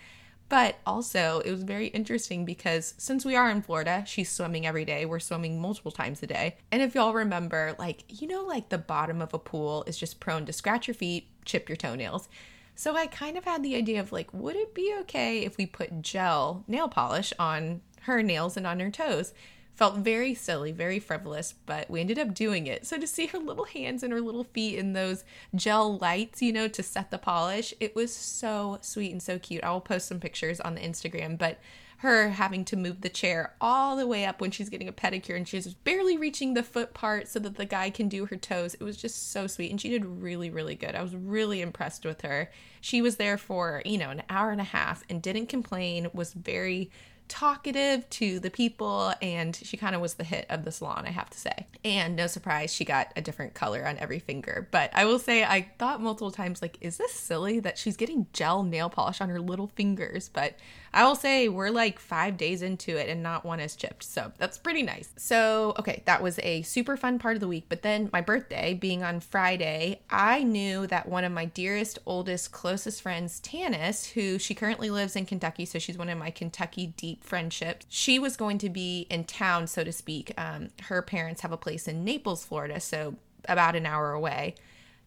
But 0.48 0.76
also, 0.86 1.40
it 1.44 1.50
was 1.50 1.62
very 1.62 1.86
interesting 1.88 2.44
because 2.44 2.94
since 2.98 3.24
we 3.24 3.34
are 3.34 3.50
in 3.50 3.62
Florida, 3.62 4.04
she's 4.06 4.30
swimming 4.30 4.66
every 4.66 4.84
day. 4.84 5.06
We're 5.06 5.18
swimming 5.18 5.60
multiple 5.60 5.90
times 5.90 6.22
a 6.22 6.26
day. 6.26 6.58
And 6.70 6.82
if 6.82 6.94
y'all 6.94 7.14
remember, 7.14 7.74
like, 7.78 8.04
you 8.08 8.28
know, 8.28 8.42
like 8.42 8.68
the 8.68 8.78
bottom 8.78 9.22
of 9.22 9.32
a 9.32 9.38
pool 9.38 9.84
is 9.86 9.96
just 9.96 10.20
prone 10.20 10.44
to 10.46 10.52
scratch 10.52 10.86
your 10.86 10.94
feet, 10.94 11.28
chip 11.44 11.68
your 11.68 11.76
toenails. 11.76 12.28
So 12.74 12.96
I 12.96 13.06
kind 13.06 13.38
of 13.38 13.44
had 13.44 13.62
the 13.62 13.76
idea 13.76 14.00
of 14.00 14.12
like, 14.12 14.32
would 14.34 14.56
it 14.56 14.74
be 14.74 14.94
okay 15.00 15.40
if 15.40 15.56
we 15.56 15.66
put 15.66 16.02
gel 16.02 16.64
nail 16.66 16.88
polish 16.88 17.32
on 17.38 17.80
her 18.02 18.22
nails 18.22 18.56
and 18.56 18.66
on 18.66 18.80
her 18.80 18.90
toes? 18.90 19.32
Felt 19.74 19.96
very 19.96 20.34
silly, 20.34 20.70
very 20.70 21.00
frivolous, 21.00 21.54
but 21.66 21.90
we 21.90 22.00
ended 22.00 22.18
up 22.18 22.32
doing 22.32 22.66
it. 22.68 22.86
So 22.86 22.98
to 22.98 23.06
see 23.06 23.26
her 23.26 23.38
little 23.38 23.64
hands 23.64 24.02
and 24.02 24.12
her 24.12 24.20
little 24.20 24.44
feet 24.44 24.78
in 24.78 24.92
those 24.92 25.24
gel 25.54 25.98
lights, 25.98 26.40
you 26.40 26.52
know, 26.52 26.68
to 26.68 26.82
set 26.82 27.10
the 27.10 27.18
polish, 27.18 27.74
it 27.80 27.96
was 27.96 28.14
so 28.14 28.78
sweet 28.80 29.10
and 29.10 29.22
so 29.22 29.38
cute. 29.38 29.64
I 29.64 29.72
will 29.72 29.80
post 29.80 30.06
some 30.06 30.20
pictures 30.20 30.60
on 30.60 30.76
the 30.76 30.80
Instagram, 30.80 31.36
but 31.36 31.58
her 31.98 32.30
having 32.30 32.64
to 32.66 32.76
move 32.76 33.00
the 33.00 33.08
chair 33.08 33.54
all 33.60 33.96
the 33.96 34.06
way 34.06 34.26
up 34.26 34.40
when 34.40 34.50
she's 34.50 34.68
getting 34.68 34.88
a 34.88 34.92
pedicure 34.92 35.36
and 35.36 35.48
she's 35.48 35.72
barely 35.72 36.16
reaching 36.16 36.52
the 36.52 36.62
foot 36.62 36.92
part 36.92 37.26
so 37.28 37.38
that 37.38 37.56
the 37.56 37.64
guy 37.64 37.88
can 37.88 38.08
do 38.08 38.26
her 38.26 38.36
toes. 38.36 38.74
It 38.74 38.82
was 38.82 38.96
just 38.96 39.32
so 39.32 39.46
sweet 39.46 39.70
and 39.70 39.80
she 39.80 39.88
did 39.88 40.04
really 40.04 40.50
really 40.50 40.74
good. 40.74 40.94
I 40.94 41.02
was 41.02 41.16
really 41.16 41.62
impressed 41.62 42.04
with 42.04 42.20
her. 42.20 42.50
She 42.80 43.00
was 43.00 43.16
there 43.16 43.38
for, 43.38 43.80
you 43.86 43.96
know, 43.96 44.10
an 44.10 44.22
hour 44.28 44.50
and 44.50 44.60
a 44.60 44.64
half 44.64 45.02
and 45.08 45.22
didn't 45.22 45.46
complain, 45.46 46.10
was 46.12 46.34
very 46.34 46.90
talkative 47.28 48.08
to 48.10 48.38
the 48.38 48.50
people 48.50 49.12
and 49.22 49.56
she 49.56 49.76
kind 49.76 49.94
of 49.94 50.00
was 50.00 50.14
the 50.14 50.24
hit 50.24 50.46
of 50.50 50.64
the 50.64 50.70
salon 50.70 51.04
i 51.06 51.10
have 51.10 51.30
to 51.30 51.38
say. 51.38 51.66
And 51.84 52.16
no 52.16 52.26
surprise 52.26 52.72
she 52.72 52.84
got 52.84 53.12
a 53.16 53.20
different 53.20 53.54
color 53.54 53.86
on 53.86 53.98
every 53.98 54.18
finger. 54.18 54.68
But 54.70 54.90
i 54.94 55.04
will 55.04 55.18
say 55.18 55.44
i 55.44 55.70
thought 55.78 56.00
multiple 56.00 56.30
times 56.30 56.60
like 56.60 56.78
is 56.80 56.96
this 56.96 57.12
silly 57.12 57.60
that 57.60 57.78
she's 57.78 57.96
getting 57.96 58.26
gel 58.32 58.62
nail 58.62 58.90
polish 58.90 59.20
on 59.20 59.28
her 59.30 59.40
little 59.40 59.68
fingers? 59.68 60.28
But 60.28 60.56
I 60.94 61.04
will 61.04 61.16
say 61.16 61.48
we're 61.48 61.70
like 61.70 61.98
five 61.98 62.36
days 62.36 62.62
into 62.62 62.96
it 62.96 63.08
and 63.08 63.20
not 63.20 63.44
one 63.44 63.58
is 63.58 63.74
chipped. 63.74 64.04
So 64.04 64.30
that's 64.38 64.56
pretty 64.56 64.84
nice. 64.84 65.10
So, 65.16 65.74
okay, 65.78 66.04
that 66.06 66.22
was 66.22 66.38
a 66.38 66.62
super 66.62 66.96
fun 66.96 67.18
part 67.18 67.34
of 67.34 67.40
the 67.40 67.48
week. 67.48 67.64
But 67.68 67.82
then 67.82 68.10
my 68.12 68.20
birthday 68.20 68.74
being 68.74 69.02
on 69.02 69.18
Friday, 69.18 70.00
I 70.08 70.44
knew 70.44 70.86
that 70.86 71.08
one 71.08 71.24
of 71.24 71.32
my 71.32 71.46
dearest, 71.46 71.98
oldest, 72.06 72.52
closest 72.52 73.02
friends, 73.02 73.40
Tanis, 73.40 74.12
who 74.12 74.38
she 74.38 74.54
currently 74.54 74.88
lives 74.88 75.16
in 75.16 75.26
Kentucky, 75.26 75.64
so 75.64 75.80
she's 75.80 75.98
one 75.98 76.08
of 76.08 76.16
my 76.16 76.30
Kentucky 76.30 76.94
deep 76.96 77.24
friendships, 77.24 77.86
she 77.88 78.20
was 78.20 78.36
going 78.36 78.58
to 78.58 78.70
be 78.70 79.08
in 79.10 79.24
town, 79.24 79.66
so 79.66 79.82
to 79.82 79.92
speak. 79.92 80.32
Um, 80.38 80.68
her 80.84 81.02
parents 81.02 81.40
have 81.40 81.52
a 81.52 81.56
place 81.56 81.88
in 81.88 82.04
Naples, 82.04 82.44
Florida, 82.44 82.78
so 82.78 83.16
about 83.48 83.74
an 83.74 83.84
hour 83.84 84.12
away 84.12 84.54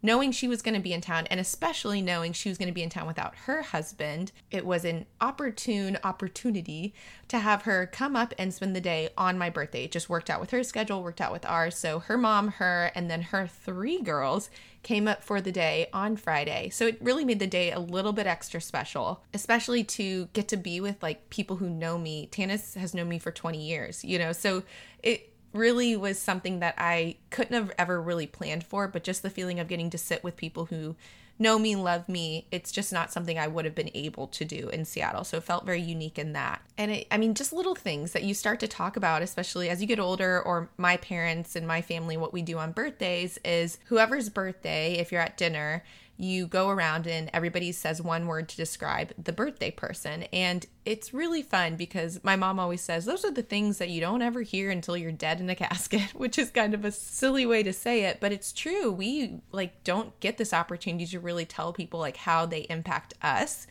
knowing 0.01 0.31
she 0.31 0.47
was 0.47 0.61
going 0.61 0.75
to 0.75 0.81
be 0.81 0.93
in 0.93 1.01
town 1.01 1.27
and 1.27 1.39
especially 1.39 2.01
knowing 2.01 2.33
she 2.33 2.49
was 2.49 2.57
going 2.57 2.67
to 2.67 2.73
be 2.73 2.83
in 2.83 2.89
town 2.89 3.07
without 3.07 3.35
her 3.45 3.61
husband, 3.61 4.31
it 4.51 4.65
was 4.65 4.85
an 4.85 5.05
opportune 5.19 5.97
opportunity 6.03 6.93
to 7.27 7.39
have 7.39 7.63
her 7.63 7.87
come 7.87 8.15
up 8.15 8.33
and 8.37 8.53
spend 8.53 8.75
the 8.75 8.81
day 8.81 9.09
on 9.17 9.37
my 9.37 9.49
birthday. 9.49 9.85
It 9.85 9.91
just 9.91 10.09
worked 10.09 10.29
out 10.29 10.39
with 10.39 10.51
her 10.51 10.63
schedule, 10.63 11.03
worked 11.03 11.21
out 11.21 11.31
with 11.31 11.45
ours. 11.45 11.75
So 11.75 11.99
her 11.99 12.17
mom, 12.17 12.49
her, 12.49 12.91
and 12.95 13.09
then 13.09 13.23
her 13.23 13.47
three 13.47 14.01
girls 14.01 14.49
came 14.83 15.07
up 15.07 15.23
for 15.23 15.41
the 15.41 15.51
day 15.51 15.89
on 15.91 16.15
Friday. 16.15 16.69
So 16.69 16.87
it 16.87 16.97
really 17.01 17.25
made 17.25 17.39
the 17.39 17.47
day 17.47 17.71
a 17.71 17.79
little 17.79 18.13
bit 18.13 18.27
extra 18.27 18.61
special, 18.61 19.21
especially 19.33 19.83
to 19.83 20.29
get 20.33 20.47
to 20.49 20.57
be 20.57 20.79
with 20.79 21.01
like 21.03 21.29
people 21.29 21.57
who 21.57 21.69
know 21.69 21.97
me. 21.97 22.29
Tanis 22.31 22.75
has 22.75 22.93
known 22.93 23.09
me 23.09 23.19
for 23.19 23.31
20 23.31 23.61
years, 23.61 24.05
you 24.05 24.17
know. 24.17 24.31
So 24.31 24.63
it 25.03 25.33
really 25.57 25.95
was 25.95 26.19
something 26.19 26.59
that 26.59 26.75
I 26.77 27.15
couldn't 27.29 27.55
have 27.55 27.71
ever 27.77 28.01
really 28.01 28.27
planned 28.27 28.63
for, 28.63 28.87
but 28.87 29.03
just 29.03 29.21
the 29.23 29.29
feeling 29.29 29.59
of 29.59 29.67
getting 29.67 29.89
to 29.89 29.97
sit 29.97 30.23
with 30.23 30.37
people 30.37 30.65
who 30.65 30.95
know 31.39 31.59
me, 31.59 31.75
love 31.75 32.09
me, 32.09 32.47
it's 32.51 32.71
just 32.71 32.91
not 32.91 33.11
something 33.11 33.37
I 33.37 33.47
would 33.47 33.65
have 33.65 33.75
been 33.75 33.91
able 33.93 34.27
to 34.27 34.45
do 34.45 34.69
in 34.69 34.85
Seattle. 34.85 35.23
So 35.23 35.37
it 35.37 35.43
felt 35.43 35.65
very 35.65 35.81
unique 35.81 36.17
in 36.17 36.33
that. 36.33 36.61
And 36.77 36.91
it, 36.91 37.07
I 37.11 37.17
mean, 37.17 37.35
just 37.35 37.53
little 37.53 37.75
things 37.75 38.13
that 38.13 38.23
you 38.23 38.33
start 38.33 38.59
to 38.61 38.67
talk 38.67 38.97
about, 38.97 39.21
especially 39.21 39.69
as 39.69 39.79
you 39.79 39.87
get 39.87 39.99
older, 39.99 40.41
or 40.41 40.69
my 40.77 40.97
parents 40.97 41.55
and 41.55 41.67
my 41.67 41.81
family, 41.81 42.17
what 42.17 42.33
we 42.33 42.41
do 42.41 42.57
on 42.57 42.71
birthdays 42.71 43.37
is 43.45 43.77
whoever's 43.85 44.29
birthday, 44.29 44.93
if 44.93 45.11
you're 45.11 45.21
at 45.21 45.37
dinner, 45.37 45.83
you 46.17 46.47
go 46.47 46.69
around 46.69 47.05
and 47.05 47.29
everybody 47.31 47.71
says 47.71 48.01
one 48.01 48.25
word 48.25 48.49
to 48.49 48.57
describe 48.57 49.13
the 49.23 49.31
birthday 49.31 49.69
person. 49.69 50.23
And 50.33 50.65
it's 50.83 51.13
really 51.13 51.43
fun 51.43 51.75
because 51.75 52.23
my 52.23 52.35
mom 52.35 52.59
always 52.59 52.81
says 52.81 53.05
those 53.05 53.23
are 53.23 53.31
the 53.31 53.43
things 53.43 53.77
that 53.77 53.89
you 53.89 54.01
don't 54.01 54.23
ever 54.23 54.41
hear 54.41 54.71
until 54.71 54.97
you're 54.97 55.11
dead 55.11 55.39
in 55.39 55.49
a 55.49 55.55
casket, 55.55 56.09
which 56.15 56.39
is 56.39 56.49
kind 56.49 56.73
of 56.73 56.83
a 56.83 56.91
silly 56.91 57.45
way 57.45 57.61
to 57.61 57.71
say 57.71 58.05
it, 58.05 58.19
but 58.19 58.31
it's 58.31 58.51
true. 58.51 58.91
We 58.91 59.41
like 59.51 59.83
don't 59.83 60.19
get 60.19 60.37
this 60.37 60.53
opportunity 60.53 61.05
to 61.07 61.19
really 61.19 61.45
tell 61.45 61.71
people 61.71 61.99
like 61.99 62.17
how 62.17 62.47
they 62.47 62.61
impact 62.61 63.13
us. 63.21 63.67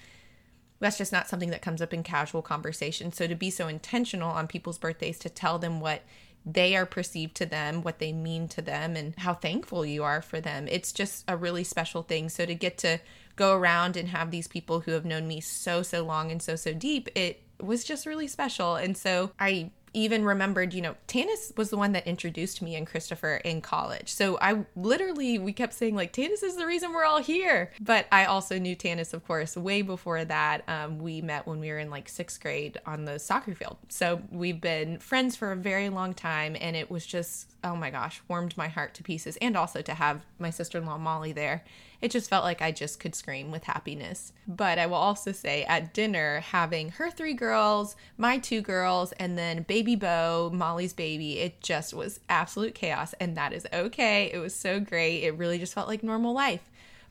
That's 0.79 0.99
just 0.99 1.12
not 1.12 1.26
something 1.26 1.50
that 1.50 1.62
comes 1.62 1.83
up 1.83 1.93
in 1.93 2.03
casual 2.03 2.43
conversation. 2.43 3.12
So 3.12 3.26
to 3.26 3.35
be 3.35 3.50
so 3.50 3.67
intentional 3.67 4.31
on 4.31 4.47
people's 4.47 4.79
birthdays 4.79 5.19
to 5.21 5.31
tell 5.31 5.59
them 5.59 5.81
what 5.81 6.03
they 6.47 6.76
are 6.76 6.87
perceived 6.87 7.35
to 7.37 7.47
them, 7.47 7.83
what 7.83 7.99
they 7.99 8.12
mean 8.12 8.47
to 8.49 8.62
them, 8.62 8.95
and 8.95 9.15
how 9.19 9.35
thankful 9.35 9.85
you 9.85 10.05
are 10.05 10.23
for 10.23 10.41
them. 10.41 10.69
It's 10.71 10.93
just 10.93 11.25
a 11.26 11.37
really 11.37 11.65
special 11.65 12.03
thing. 12.03 12.29
So 12.29 12.47
to 12.47 12.55
get 12.55 12.79
to 12.79 13.00
go 13.35 13.55
around 13.57 13.97
and 13.97 14.09
have 14.09 14.31
these 14.31 14.47
people 14.47 14.81
who 14.81 14.93
have 14.93 15.05
known 15.05 15.26
me 15.26 15.41
so, 15.41 15.83
so 15.83 16.05
long 16.05 16.31
and 16.31 16.41
so, 16.41 16.55
so 16.55 16.73
deep, 16.73 17.09
it 17.17 17.43
was 17.61 17.83
just 17.83 18.07
really 18.07 18.29
special. 18.29 18.76
And 18.76 18.97
so 18.97 19.33
I 19.41 19.71
even 19.97 20.25
remembered, 20.25 20.75
you 20.75 20.83
know, 20.83 20.95
Tanis 21.09 21.57
was 21.57 21.71
the 21.71 21.76
one 21.79 21.93
that 21.93 22.07
introduced 22.07 22.61
me 22.61 22.76
and 22.76 22.87
Christopher 22.87 23.37
in 23.37 23.62
college. 23.62 24.12
So 24.12 24.38
I 24.43 24.67
literally, 24.76 25.38
we 25.38 25.55
kept 25.55 25.73
saying, 25.73 25.97
like, 25.97 26.12
Tanis 26.12 26.43
is 26.43 26.57
the 26.57 26.67
reason 26.67 26.93
we're 26.93 27.07
all 27.07 27.23
here. 27.23 27.73
But 27.81 28.07
I 28.12 28.26
also 28.26 28.59
knew 28.59 28.76
Tanis, 28.76 29.15
of 29.15 29.26
course, 29.26 29.57
way 29.57 29.81
before 29.81 30.23
that. 30.26 30.65
Um, 30.69 30.99
we 30.99 31.23
met 31.23 31.47
when 31.47 31.61
we 31.61 31.71
were 31.71 31.79
in 31.79 31.88
like 31.88 32.11
sixth 32.11 32.43
grade 32.43 32.79
on 32.85 33.07
the 33.07 33.19
soccer 33.19 33.55
field. 33.55 33.79
So 33.88 34.21
we've 34.31 34.61
been 34.61 34.99
friends 34.99 35.35
for 35.35 35.50
a 35.50 35.57
very 35.57 35.88
long 35.88 36.12
time. 36.12 36.59
And 36.61 36.76
it 36.76 36.91
was 36.91 37.07
just, 37.07 37.56
oh 37.66 37.76
my 37.76 37.90
gosh, 37.90 38.23
warmed 38.28 38.56
my 38.56 38.68
heart 38.68 38.94
to 38.94 39.02
pieces. 39.02 39.37
And 39.38 39.56
also 39.56 39.82
to 39.82 39.94
have 39.94 40.25
my 40.38 40.50
sister 40.50 40.78
in 40.78 40.87
law, 40.87 40.99
Molly, 40.99 41.32
there 41.32 41.64
it 42.00 42.11
just 42.11 42.28
felt 42.28 42.44
like 42.44 42.61
I 42.61 42.73
just 42.73 43.00
could 43.00 43.14
scream 43.14 43.50
with 43.50 43.64
happiness. 43.64 44.32
But 44.46 44.78
I 44.78 44.87
will 44.87 44.96
also 44.96 45.32
say 45.32 45.64
at 45.64 45.94
dinner, 45.94 46.40
having 46.40 46.90
her 46.90 47.11
three 47.11 47.35
girls, 47.35 47.96
my 48.18 48.38
two 48.38 48.61
girls, 48.61 49.12
and 49.12 49.38
then 49.38 49.62
baby 49.62 49.96
Bo, 49.96 50.50
Molly's 50.52 50.92
baby, 50.92 51.38
it 51.38 51.61
just 51.61 51.94
was 51.94 52.20
absolute 52.28 52.75
chaos. 52.75 53.14
And 53.18 53.37
that 53.37 53.52
is 53.52 53.66
okay. 53.73 54.30
It 54.32 54.38
was 54.38 54.54
so 54.54 54.78
great. 54.80 55.23
It 55.23 55.37
really 55.37 55.58
just 55.58 55.75
felt 55.75 55.88
like 55.88 56.02
normal 56.02 56.35
life. 56.35 56.62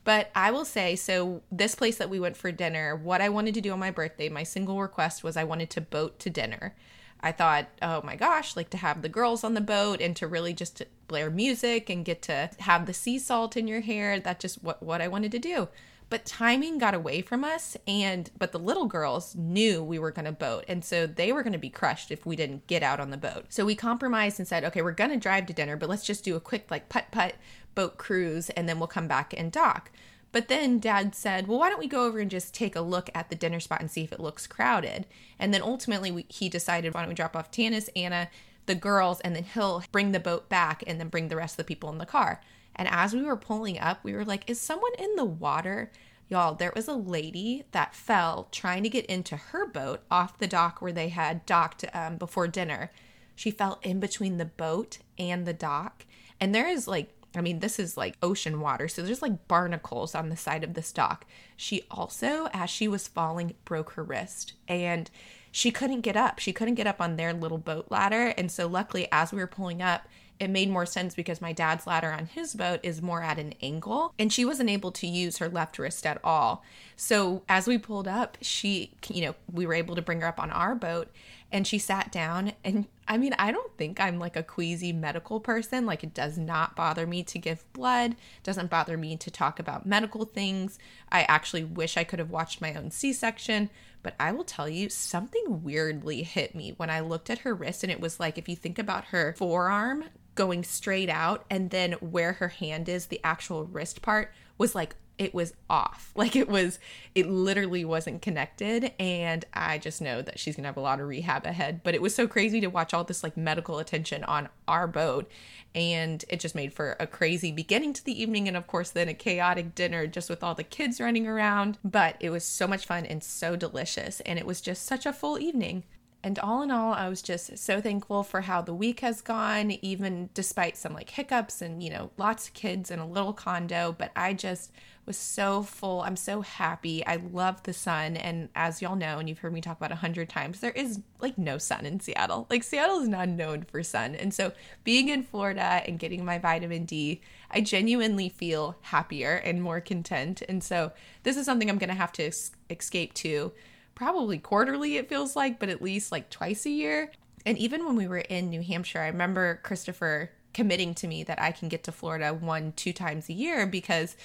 But 0.04 0.30
I 0.36 0.52
will 0.52 0.64
say, 0.64 0.94
so 0.94 1.42
this 1.50 1.74
place 1.74 1.98
that 1.98 2.10
we 2.10 2.20
went 2.20 2.36
for 2.36 2.52
dinner, 2.52 2.94
what 2.94 3.20
I 3.20 3.28
wanted 3.28 3.54
to 3.54 3.60
do 3.60 3.72
on 3.72 3.80
my 3.80 3.90
birthday, 3.90 4.28
my 4.28 4.44
single 4.44 4.80
request 4.80 5.24
was 5.24 5.36
I 5.36 5.42
wanted 5.42 5.68
to 5.70 5.80
boat 5.80 6.20
to 6.20 6.30
dinner. 6.30 6.76
I 7.20 7.32
thought, 7.32 7.68
oh 7.82 8.02
my 8.02 8.16
gosh, 8.16 8.56
like 8.56 8.70
to 8.70 8.76
have 8.76 9.02
the 9.02 9.08
girls 9.08 9.42
on 9.42 9.54
the 9.54 9.60
boat 9.60 10.00
and 10.00 10.14
to 10.16 10.26
really 10.26 10.52
just 10.52 10.82
blare 11.08 11.30
music 11.30 11.88
and 11.88 12.04
get 12.04 12.22
to 12.22 12.50
have 12.60 12.86
the 12.86 12.94
sea 12.94 13.18
salt 13.18 13.56
in 13.56 13.68
your 13.68 13.80
hair. 13.80 14.20
That's 14.20 14.42
just 14.42 14.62
what, 14.62 14.82
what 14.82 15.00
I 15.00 15.08
wanted 15.08 15.32
to 15.32 15.38
do. 15.38 15.68
But 16.08 16.24
timing 16.24 16.78
got 16.78 16.94
away 16.94 17.20
from 17.20 17.42
us 17.42 17.76
and 17.88 18.30
but 18.38 18.52
the 18.52 18.60
little 18.60 18.86
girls 18.86 19.34
knew 19.34 19.82
we 19.82 19.98
were 19.98 20.12
going 20.12 20.26
to 20.26 20.32
boat 20.32 20.64
and 20.68 20.84
so 20.84 21.04
they 21.04 21.32
were 21.32 21.42
going 21.42 21.52
to 21.52 21.58
be 21.58 21.68
crushed 21.68 22.12
if 22.12 22.24
we 22.24 22.36
didn't 22.36 22.68
get 22.68 22.84
out 22.84 23.00
on 23.00 23.10
the 23.10 23.16
boat. 23.16 23.46
So 23.48 23.64
we 23.64 23.74
compromised 23.74 24.38
and 24.38 24.46
said, 24.46 24.62
"Okay, 24.64 24.82
we're 24.82 24.92
going 24.92 25.10
to 25.10 25.16
drive 25.16 25.46
to 25.46 25.52
dinner, 25.52 25.76
but 25.76 25.88
let's 25.88 26.04
just 26.04 26.22
do 26.22 26.36
a 26.36 26.40
quick 26.40 26.70
like 26.70 26.88
putt-putt 26.88 27.34
boat 27.74 27.98
cruise 27.98 28.50
and 28.50 28.68
then 28.68 28.78
we'll 28.78 28.86
come 28.86 29.08
back 29.08 29.34
and 29.36 29.50
dock." 29.50 29.90
But 30.32 30.48
then 30.48 30.78
dad 30.78 31.14
said, 31.14 31.46
well, 31.46 31.58
why 31.58 31.70
don't 31.70 31.78
we 31.78 31.86
go 31.86 32.04
over 32.04 32.18
and 32.18 32.30
just 32.30 32.54
take 32.54 32.76
a 32.76 32.80
look 32.80 33.08
at 33.14 33.30
the 33.30 33.36
dinner 33.36 33.60
spot 33.60 33.80
and 33.80 33.90
see 33.90 34.04
if 34.04 34.12
it 34.12 34.20
looks 34.20 34.46
crowded? 34.46 35.06
And 35.38 35.54
then 35.54 35.62
ultimately, 35.62 36.10
we, 36.10 36.26
he 36.28 36.48
decided, 36.48 36.92
why 36.92 37.00
don't 37.00 37.08
we 37.08 37.14
drop 37.14 37.34
off 37.34 37.50
Tanis, 37.50 37.88
Anna, 37.96 38.28
the 38.66 38.74
girls, 38.74 39.20
and 39.20 39.34
then 39.34 39.44
he'll 39.44 39.82
bring 39.92 40.12
the 40.12 40.20
boat 40.20 40.48
back 40.48 40.84
and 40.86 41.00
then 41.00 41.08
bring 41.08 41.28
the 41.28 41.36
rest 41.36 41.54
of 41.54 41.58
the 41.58 41.64
people 41.64 41.90
in 41.90 41.98
the 41.98 42.06
car. 42.06 42.42
And 42.74 42.88
as 42.88 43.14
we 43.14 43.22
were 43.22 43.36
pulling 43.36 43.78
up, 43.78 44.00
we 44.02 44.12
were 44.12 44.24
like, 44.24 44.48
is 44.50 44.60
someone 44.60 44.92
in 44.98 45.16
the 45.16 45.24
water? 45.24 45.90
Y'all, 46.28 46.54
there 46.54 46.72
was 46.74 46.88
a 46.88 46.94
lady 46.94 47.64
that 47.70 47.94
fell 47.94 48.48
trying 48.50 48.82
to 48.82 48.88
get 48.88 49.06
into 49.06 49.36
her 49.36 49.66
boat 49.66 50.02
off 50.10 50.38
the 50.38 50.46
dock 50.46 50.82
where 50.82 50.92
they 50.92 51.08
had 51.08 51.46
docked 51.46 51.84
um, 51.94 52.16
before 52.16 52.48
dinner. 52.48 52.90
She 53.34 53.50
fell 53.50 53.78
in 53.82 54.00
between 54.00 54.36
the 54.36 54.44
boat 54.44 54.98
and 55.18 55.46
the 55.46 55.54
dock. 55.54 56.04
And 56.40 56.54
there 56.54 56.68
is 56.68 56.86
like 56.88 57.15
I 57.36 57.40
mean, 57.42 57.60
this 57.60 57.78
is 57.78 57.96
like 57.96 58.16
ocean 58.22 58.60
water, 58.60 58.88
so 58.88 59.02
there's 59.02 59.22
like 59.22 59.48
barnacles 59.48 60.14
on 60.14 60.28
the 60.28 60.36
side 60.36 60.64
of 60.64 60.74
this 60.74 60.92
dock. 60.92 61.26
She 61.56 61.84
also, 61.90 62.48
as 62.52 62.70
she 62.70 62.88
was 62.88 63.08
falling, 63.08 63.54
broke 63.64 63.92
her 63.92 64.02
wrist 64.02 64.54
and 64.68 65.10
she 65.52 65.70
couldn't 65.70 66.02
get 66.02 66.16
up. 66.16 66.38
She 66.38 66.52
couldn't 66.52 66.74
get 66.74 66.86
up 66.86 67.00
on 67.00 67.16
their 67.16 67.32
little 67.32 67.58
boat 67.58 67.86
ladder. 67.88 68.34
And 68.36 68.50
so, 68.50 68.66
luckily, 68.66 69.08
as 69.10 69.32
we 69.32 69.38
were 69.38 69.46
pulling 69.46 69.80
up, 69.80 70.06
it 70.38 70.48
made 70.48 70.68
more 70.68 70.86
sense 70.86 71.14
because 71.14 71.40
my 71.40 71.52
dad's 71.52 71.86
ladder 71.86 72.12
on 72.12 72.26
his 72.26 72.54
boat 72.54 72.80
is 72.82 73.00
more 73.00 73.22
at 73.22 73.38
an 73.38 73.54
angle 73.62 74.12
and 74.18 74.32
she 74.32 74.44
wasn't 74.44 74.68
able 74.68 74.92
to 74.92 75.06
use 75.06 75.38
her 75.38 75.48
left 75.48 75.78
wrist 75.78 76.04
at 76.06 76.20
all. 76.22 76.62
So 76.94 77.42
as 77.48 77.66
we 77.66 77.78
pulled 77.78 78.06
up, 78.06 78.36
she, 78.42 78.92
you 79.08 79.22
know, 79.22 79.34
we 79.50 79.66
were 79.66 79.74
able 79.74 79.94
to 79.96 80.02
bring 80.02 80.20
her 80.20 80.26
up 80.26 80.40
on 80.40 80.50
our 80.50 80.74
boat 80.74 81.10
and 81.52 81.66
she 81.66 81.78
sat 81.78 82.10
down 82.10 82.52
and 82.64 82.86
I 83.08 83.18
mean, 83.18 83.34
I 83.38 83.52
don't 83.52 83.76
think 83.76 84.00
I'm 84.00 84.18
like 84.18 84.36
a 84.36 84.42
queasy 84.42 84.92
medical 84.92 85.38
person. 85.38 85.86
Like, 85.86 86.02
it 86.02 86.12
does 86.12 86.36
not 86.36 86.74
bother 86.74 87.06
me 87.06 87.22
to 87.24 87.38
give 87.38 87.70
blood, 87.72 88.16
doesn't 88.42 88.70
bother 88.70 88.96
me 88.96 89.16
to 89.16 89.30
talk 89.30 89.60
about 89.60 89.86
medical 89.86 90.24
things. 90.24 90.78
I 91.10 91.22
actually 91.22 91.62
wish 91.62 91.96
I 91.96 92.04
could 92.04 92.18
have 92.18 92.30
watched 92.30 92.60
my 92.60 92.74
own 92.74 92.90
C 92.90 93.12
section, 93.12 93.70
but 94.02 94.14
I 94.18 94.32
will 94.32 94.44
tell 94.44 94.68
you, 94.68 94.88
something 94.88 95.62
weirdly 95.62 96.24
hit 96.24 96.54
me 96.54 96.74
when 96.76 96.90
I 96.90 97.00
looked 97.00 97.30
at 97.30 97.38
her 97.38 97.54
wrist. 97.54 97.84
And 97.84 97.92
it 97.92 98.00
was 98.00 98.18
like, 98.18 98.38
if 98.38 98.48
you 98.48 98.56
think 98.56 98.78
about 98.78 99.06
her 99.06 99.34
forearm 99.38 100.04
going 100.34 100.64
straight 100.64 101.08
out, 101.08 101.44
and 101.48 101.70
then 101.70 101.92
where 101.92 102.34
her 102.34 102.48
hand 102.48 102.88
is, 102.88 103.06
the 103.06 103.20
actual 103.22 103.64
wrist 103.64 104.02
part 104.02 104.32
was 104.58 104.74
like 104.74 104.96
it 105.18 105.34
was 105.34 105.54
off. 105.68 106.12
Like 106.16 106.34
it 106.34 106.48
was, 106.48 106.78
it 107.14 107.28
literally 107.28 107.84
wasn't 107.84 108.22
connected. 108.22 108.92
And 108.98 109.44
I 109.52 109.76
just 109.76 110.00
know 110.00 110.22
that 110.22 110.38
she's 110.38 110.56
gonna 110.56 110.68
have 110.68 110.78
a 110.78 110.80
lot 110.80 110.98
of 110.98 111.06
rehab 111.06 111.44
ahead. 111.44 111.82
But 111.84 111.94
it 111.94 112.00
was 112.00 112.14
so 112.14 112.26
crazy 112.26 112.60
to 112.62 112.68
watch 112.68 112.94
all 112.94 113.04
this 113.04 113.22
like 113.22 113.36
medical 113.36 113.78
attention 113.78 114.24
on 114.24 114.48
our 114.66 114.86
boat. 114.86 115.30
And 115.74 116.24
it 116.30 116.40
just 116.40 116.54
made 116.54 116.72
for 116.72 116.96
a 116.98 117.06
crazy 117.06 117.52
beginning 117.52 117.92
to 117.92 118.04
the 118.04 118.20
evening. 118.20 118.48
And 118.48 118.56
of 118.56 118.66
course, 118.66 118.90
then 118.90 119.08
a 119.08 119.14
chaotic 119.14 119.74
dinner 119.74 120.06
just 120.06 120.30
with 120.30 120.42
all 120.42 120.54
the 120.54 120.64
kids 120.64 121.00
running 121.00 121.26
around. 121.26 121.78
But 121.84 122.16
it 122.18 122.30
was 122.30 122.44
so 122.44 122.66
much 122.66 122.86
fun 122.86 123.04
and 123.04 123.22
so 123.22 123.56
delicious. 123.56 124.20
And 124.20 124.38
it 124.38 124.46
was 124.46 124.62
just 124.62 124.86
such 124.86 125.04
a 125.04 125.12
full 125.12 125.38
evening. 125.38 125.84
And 126.26 126.40
all 126.40 126.62
in 126.62 126.72
all, 126.72 126.92
I 126.92 127.08
was 127.08 127.22
just 127.22 127.56
so 127.56 127.80
thankful 127.80 128.24
for 128.24 128.40
how 128.40 128.60
the 128.60 128.74
week 128.74 128.98
has 128.98 129.20
gone, 129.20 129.70
even 129.70 130.28
despite 130.34 130.76
some 130.76 130.92
like 130.92 131.10
hiccups 131.10 131.62
and, 131.62 131.82
you 131.82 131.90
know, 131.90 132.10
lots 132.16 132.48
of 132.48 132.54
kids 132.54 132.90
and 132.90 133.00
a 133.00 133.06
little 133.06 133.32
condo. 133.32 133.94
But 133.96 134.10
I 134.16 134.32
just 134.32 134.72
was 135.06 135.16
so 135.16 135.62
full. 135.62 136.02
I'm 136.02 136.16
so 136.16 136.40
happy. 136.40 137.06
I 137.06 137.16
love 137.16 137.62
the 137.62 137.72
sun. 137.72 138.16
And 138.16 138.48
as 138.54 138.82
y'all 138.82 138.96
know, 138.96 139.18
and 139.18 139.28
you've 139.28 139.38
heard 139.38 139.52
me 139.52 139.60
talk 139.60 139.76
about 139.76 139.92
a 139.92 139.96
hundred 139.96 140.28
times, 140.28 140.60
there 140.60 140.72
is 140.72 141.00
like 141.20 141.38
no 141.38 141.58
sun 141.58 141.86
in 141.86 142.00
Seattle. 142.00 142.46
Like 142.50 142.64
Seattle 142.64 142.98
is 142.98 143.08
not 143.08 143.28
known 143.28 143.62
for 143.62 143.82
sun. 143.82 144.14
And 144.16 144.34
so 144.34 144.52
being 144.82 145.08
in 145.08 145.22
Florida 145.22 145.82
and 145.86 145.98
getting 145.98 146.24
my 146.24 146.38
vitamin 146.38 146.84
D, 146.84 147.20
I 147.50 147.60
genuinely 147.60 148.28
feel 148.28 148.76
happier 148.82 149.36
and 149.36 149.62
more 149.62 149.80
content. 149.80 150.42
And 150.48 150.62
so 150.62 150.92
this 151.22 151.36
is 151.36 151.46
something 151.46 151.70
I'm 151.70 151.78
going 151.78 151.88
to 151.88 151.94
have 151.94 152.12
to 152.14 152.30
escape 152.68 153.14
to 153.14 153.52
probably 153.94 154.38
quarterly, 154.38 154.96
it 154.96 155.08
feels 155.08 155.36
like, 155.36 155.58
but 155.58 155.68
at 155.68 155.80
least 155.80 156.12
like 156.12 156.30
twice 156.30 156.66
a 156.66 156.70
year. 156.70 157.12
And 157.46 157.56
even 157.58 157.86
when 157.86 157.94
we 157.94 158.08
were 158.08 158.18
in 158.18 158.50
New 158.50 158.60
Hampshire, 158.60 159.00
I 159.00 159.06
remember 159.06 159.60
Christopher 159.62 160.32
committing 160.52 160.94
to 160.94 161.06
me 161.06 161.22
that 161.22 161.40
I 161.40 161.52
can 161.52 161.68
get 161.68 161.84
to 161.84 161.92
Florida 161.92 162.34
one, 162.34 162.72
two 162.72 162.92
times 162.92 163.28
a 163.28 163.32
year 163.32 163.66
because 163.66 164.16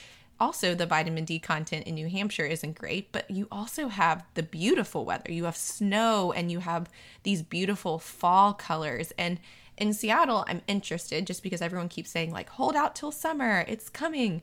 also 0.41 0.73
the 0.75 0.87
vitamin 0.87 1.23
D 1.23 1.39
content 1.39 1.85
in 1.85 1.95
New 1.95 2.09
Hampshire 2.09 2.45
isn't 2.45 2.77
great, 2.77 3.11
but 3.11 3.29
you 3.29 3.47
also 3.51 3.87
have 3.87 4.25
the 4.33 4.43
beautiful 4.43 5.05
weather. 5.05 5.31
You 5.31 5.45
have 5.45 5.55
snow 5.55 6.33
and 6.33 6.51
you 6.51 6.59
have 6.59 6.89
these 7.23 7.43
beautiful 7.43 7.99
fall 7.99 8.53
colors. 8.53 9.13
And 9.17 9.39
in 9.77 9.93
Seattle, 9.93 10.43
I'm 10.47 10.63
interested 10.67 11.27
just 11.27 11.43
because 11.43 11.61
everyone 11.61 11.89
keeps 11.89 12.09
saying, 12.09 12.31
like, 12.31 12.49
hold 12.49 12.75
out 12.75 12.95
till 12.95 13.11
summer, 13.11 13.63
it's 13.67 13.87
coming. 13.87 14.41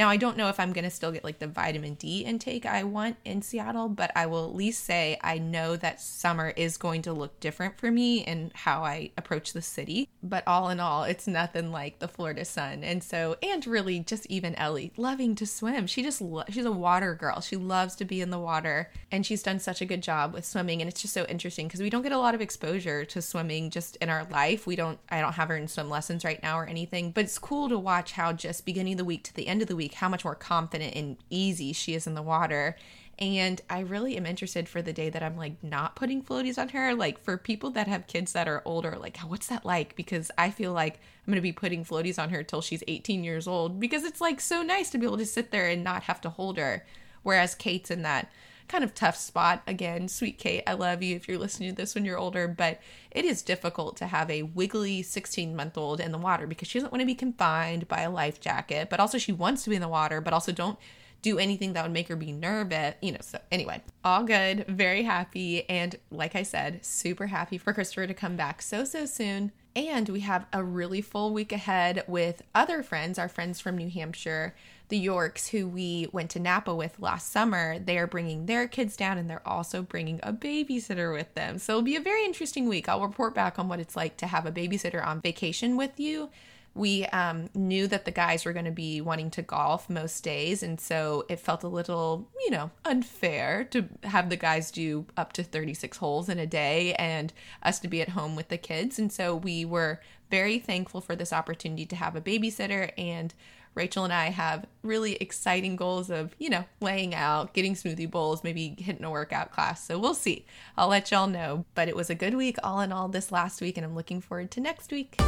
Now, 0.00 0.08
I 0.08 0.16
don't 0.16 0.38
know 0.38 0.48
if 0.48 0.58
I'm 0.58 0.72
going 0.72 0.84
to 0.84 0.90
still 0.90 1.12
get 1.12 1.24
like 1.24 1.40
the 1.40 1.46
vitamin 1.46 1.92
D 1.92 2.20
intake 2.20 2.64
I 2.64 2.84
want 2.84 3.18
in 3.22 3.42
Seattle, 3.42 3.90
but 3.90 4.10
I 4.16 4.24
will 4.24 4.46
at 4.46 4.54
least 4.54 4.82
say 4.82 5.18
I 5.20 5.36
know 5.36 5.76
that 5.76 6.00
summer 6.00 6.54
is 6.56 6.78
going 6.78 7.02
to 7.02 7.12
look 7.12 7.38
different 7.38 7.76
for 7.76 7.90
me 7.90 8.24
and 8.24 8.50
how 8.54 8.82
I 8.82 9.10
approach 9.18 9.52
the 9.52 9.60
city. 9.60 10.08
But 10.22 10.48
all 10.48 10.70
in 10.70 10.80
all, 10.80 11.04
it's 11.04 11.26
nothing 11.26 11.70
like 11.70 11.98
the 11.98 12.08
Florida 12.08 12.46
sun. 12.46 12.82
And 12.82 13.04
so, 13.04 13.36
and 13.42 13.66
really 13.66 14.00
just 14.00 14.24
even 14.28 14.54
Ellie 14.54 14.94
loving 14.96 15.34
to 15.34 15.44
swim. 15.44 15.86
She 15.86 16.02
just, 16.02 16.22
lo- 16.22 16.44
she's 16.48 16.64
a 16.64 16.72
water 16.72 17.14
girl. 17.14 17.42
She 17.42 17.56
loves 17.56 17.94
to 17.96 18.06
be 18.06 18.22
in 18.22 18.30
the 18.30 18.38
water 18.38 18.90
and 19.12 19.26
she's 19.26 19.42
done 19.42 19.58
such 19.58 19.82
a 19.82 19.84
good 19.84 20.02
job 20.02 20.32
with 20.32 20.46
swimming. 20.46 20.80
And 20.80 20.88
it's 20.88 21.02
just 21.02 21.12
so 21.12 21.26
interesting 21.26 21.68
because 21.68 21.82
we 21.82 21.90
don't 21.90 22.00
get 22.00 22.12
a 22.12 22.18
lot 22.18 22.34
of 22.34 22.40
exposure 22.40 23.04
to 23.04 23.20
swimming 23.20 23.68
just 23.68 23.96
in 23.96 24.08
our 24.08 24.24
life. 24.30 24.66
We 24.66 24.76
don't, 24.76 24.98
I 25.10 25.20
don't 25.20 25.34
have 25.34 25.48
her 25.48 25.58
in 25.58 25.68
swim 25.68 25.90
lessons 25.90 26.24
right 26.24 26.42
now 26.42 26.58
or 26.58 26.64
anything, 26.64 27.10
but 27.10 27.24
it's 27.24 27.38
cool 27.38 27.68
to 27.68 27.78
watch 27.78 28.12
how 28.12 28.32
just 28.32 28.64
beginning 28.64 28.94
of 28.94 28.98
the 28.98 29.04
week 29.04 29.24
to 29.24 29.34
the 29.34 29.46
end 29.46 29.60
of 29.60 29.68
the 29.68 29.76
week, 29.76 29.89
how 29.94 30.08
much 30.08 30.24
more 30.24 30.34
confident 30.34 30.94
and 30.94 31.16
easy 31.30 31.72
she 31.72 31.94
is 31.94 32.06
in 32.06 32.14
the 32.14 32.22
water. 32.22 32.76
And 33.18 33.60
I 33.68 33.80
really 33.80 34.16
am 34.16 34.24
interested 34.24 34.66
for 34.66 34.80
the 34.80 34.94
day 34.94 35.10
that 35.10 35.22
I'm 35.22 35.36
like 35.36 35.62
not 35.62 35.94
putting 35.94 36.22
floaties 36.22 36.56
on 36.56 36.70
her. 36.70 36.94
Like 36.94 37.22
for 37.22 37.36
people 37.36 37.70
that 37.72 37.86
have 37.86 38.06
kids 38.06 38.32
that 38.32 38.48
are 38.48 38.62
older, 38.64 38.96
like 38.98 39.18
what's 39.18 39.48
that 39.48 39.66
like? 39.66 39.94
Because 39.94 40.30
I 40.38 40.50
feel 40.50 40.72
like 40.72 40.94
I'm 40.94 41.32
gonna 41.32 41.42
be 41.42 41.52
putting 41.52 41.84
floaties 41.84 42.18
on 42.18 42.30
her 42.30 42.42
till 42.42 42.62
she's 42.62 42.82
18 42.88 43.22
years 43.22 43.46
old 43.46 43.78
because 43.78 44.04
it's 44.04 44.22
like 44.22 44.40
so 44.40 44.62
nice 44.62 44.90
to 44.90 44.98
be 44.98 45.04
able 45.06 45.18
to 45.18 45.26
sit 45.26 45.50
there 45.50 45.68
and 45.68 45.84
not 45.84 46.04
have 46.04 46.20
to 46.22 46.30
hold 46.30 46.56
her. 46.56 46.86
Whereas 47.22 47.54
Kate's 47.54 47.90
in 47.90 48.02
that 48.02 48.30
kind 48.70 48.84
of 48.84 48.94
tough 48.94 49.16
spot. 49.16 49.62
Again, 49.66 50.08
sweet 50.08 50.38
Kate, 50.38 50.62
I 50.66 50.74
love 50.74 51.02
you 51.02 51.16
if 51.16 51.26
you're 51.26 51.38
listening 51.38 51.70
to 51.70 51.76
this 51.76 51.94
when 51.94 52.04
you're 52.04 52.18
older, 52.18 52.46
but 52.46 52.80
it 53.10 53.24
is 53.24 53.42
difficult 53.42 53.96
to 53.96 54.06
have 54.06 54.30
a 54.30 54.44
wiggly 54.44 55.02
16 55.02 55.56
month 55.56 55.76
old 55.76 56.00
in 56.00 56.12
the 56.12 56.18
water 56.18 56.46
because 56.46 56.68
she 56.68 56.78
doesn't 56.78 56.92
want 56.92 57.00
to 57.00 57.06
be 57.06 57.14
confined 57.14 57.88
by 57.88 58.02
a 58.02 58.10
life 58.10 58.40
jacket, 58.40 58.88
but 58.88 59.00
also 59.00 59.18
she 59.18 59.32
wants 59.32 59.64
to 59.64 59.70
be 59.70 59.76
in 59.76 59.82
the 59.82 59.88
water, 59.88 60.20
but 60.20 60.32
also 60.32 60.52
don't 60.52 60.78
do 61.22 61.38
anything 61.38 61.74
that 61.74 61.82
would 61.82 61.92
make 61.92 62.08
her 62.08 62.16
be 62.16 62.32
nervous, 62.32 62.94
you 63.02 63.12
know. 63.12 63.18
So, 63.20 63.38
anyway, 63.50 63.82
all 64.04 64.22
good, 64.22 64.64
very 64.68 65.02
happy. 65.02 65.68
And 65.68 65.96
like 66.10 66.34
I 66.34 66.44
said, 66.44 66.84
super 66.84 67.26
happy 67.26 67.58
for 67.58 67.74
Christopher 67.74 68.06
to 68.06 68.14
come 68.14 68.36
back 68.36 68.62
so, 68.62 68.84
so 68.84 69.04
soon. 69.04 69.52
And 69.76 70.08
we 70.08 70.20
have 70.20 70.46
a 70.52 70.64
really 70.64 71.00
full 71.00 71.32
week 71.32 71.52
ahead 71.52 72.04
with 72.08 72.42
other 72.54 72.82
friends, 72.82 73.18
our 73.18 73.28
friends 73.28 73.60
from 73.60 73.76
New 73.76 73.90
Hampshire 73.90 74.54
the 74.90 74.98
Yorks, 74.98 75.48
who 75.48 75.66
we 75.66 76.08
went 76.12 76.30
to 76.30 76.40
Napa 76.40 76.74
with 76.74 77.00
last 77.00 77.32
summer, 77.32 77.78
they 77.78 77.98
are 77.98 78.06
bringing 78.06 78.46
their 78.46 78.68
kids 78.68 78.96
down 78.96 79.18
and 79.18 79.30
they're 79.30 79.46
also 79.46 79.82
bringing 79.82 80.20
a 80.22 80.32
babysitter 80.32 81.12
with 81.12 81.32
them. 81.34 81.58
So 81.58 81.72
it'll 81.72 81.82
be 81.82 81.96
a 81.96 82.00
very 82.00 82.24
interesting 82.24 82.68
week. 82.68 82.88
I'll 82.88 83.00
report 83.00 83.34
back 83.34 83.58
on 83.58 83.68
what 83.68 83.80
it's 83.80 83.96
like 83.96 84.16
to 84.18 84.26
have 84.26 84.46
a 84.46 84.52
babysitter 84.52 85.04
on 85.04 85.20
vacation 85.20 85.76
with 85.76 85.98
you. 85.98 86.30
We 86.74 87.04
um, 87.06 87.50
knew 87.52 87.88
that 87.88 88.04
the 88.04 88.12
guys 88.12 88.44
were 88.44 88.52
going 88.52 88.64
to 88.64 88.70
be 88.70 89.00
wanting 89.00 89.30
to 89.32 89.42
golf 89.42 89.90
most 89.90 90.22
days, 90.22 90.62
and 90.62 90.80
so 90.80 91.26
it 91.28 91.40
felt 91.40 91.64
a 91.64 91.68
little, 91.68 92.28
you 92.44 92.50
know, 92.50 92.70
unfair 92.84 93.64
to 93.72 93.88
have 94.04 94.30
the 94.30 94.36
guys 94.36 94.70
do 94.70 95.06
up 95.16 95.32
to 95.32 95.42
36 95.42 95.96
holes 95.96 96.28
in 96.28 96.38
a 96.38 96.46
day 96.46 96.94
and 96.94 97.32
us 97.64 97.80
to 97.80 97.88
be 97.88 98.00
at 98.00 98.10
home 98.10 98.36
with 98.36 98.48
the 98.48 98.56
kids. 98.56 99.00
And 99.00 99.12
so 99.12 99.34
we 99.34 99.64
were 99.64 100.00
very 100.30 100.60
thankful 100.60 101.00
for 101.00 101.16
this 101.16 101.32
opportunity 101.32 101.86
to 101.86 101.96
have 101.96 102.14
a 102.14 102.20
babysitter 102.20 102.92
and 102.96 103.34
Rachel 103.74 104.04
and 104.04 104.12
I 104.12 104.26
have 104.26 104.66
really 104.82 105.14
exciting 105.16 105.76
goals 105.76 106.10
of, 106.10 106.34
you 106.38 106.50
know, 106.50 106.64
laying 106.80 107.14
out, 107.14 107.54
getting 107.54 107.74
smoothie 107.74 108.10
bowls, 108.10 108.42
maybe 108.42 108.74
hitting 108.78 109.04
a 109.04 109.10
workout 109.10 109.52
class. 109.52 109.84
So 109.84 109.98
we'll 109.98 110.14
see. 110.14 110.44
I'll 110.76 110.88
let 110.88 111.10
y'all 111.10 111.26
know. 111.26 111.64
But 111.74 111.88
it 111.88 111.96
was 111.96 112.10
a 112.10 112.14
good 112.14 112.34
week 112.34 112.56
all 112.62 112.80
in 112.80 112.92
all 112.92 113.08
this 113.08 113.30
last 113.30 113.60
week, 113.60 113.76
and 113.76 113.84
I'm 113.84 113.94
looking 113.94 114.20
forward 114.20 114.50
to 114.52 114.60
next 114.60 114.90
week. 114.90 115.20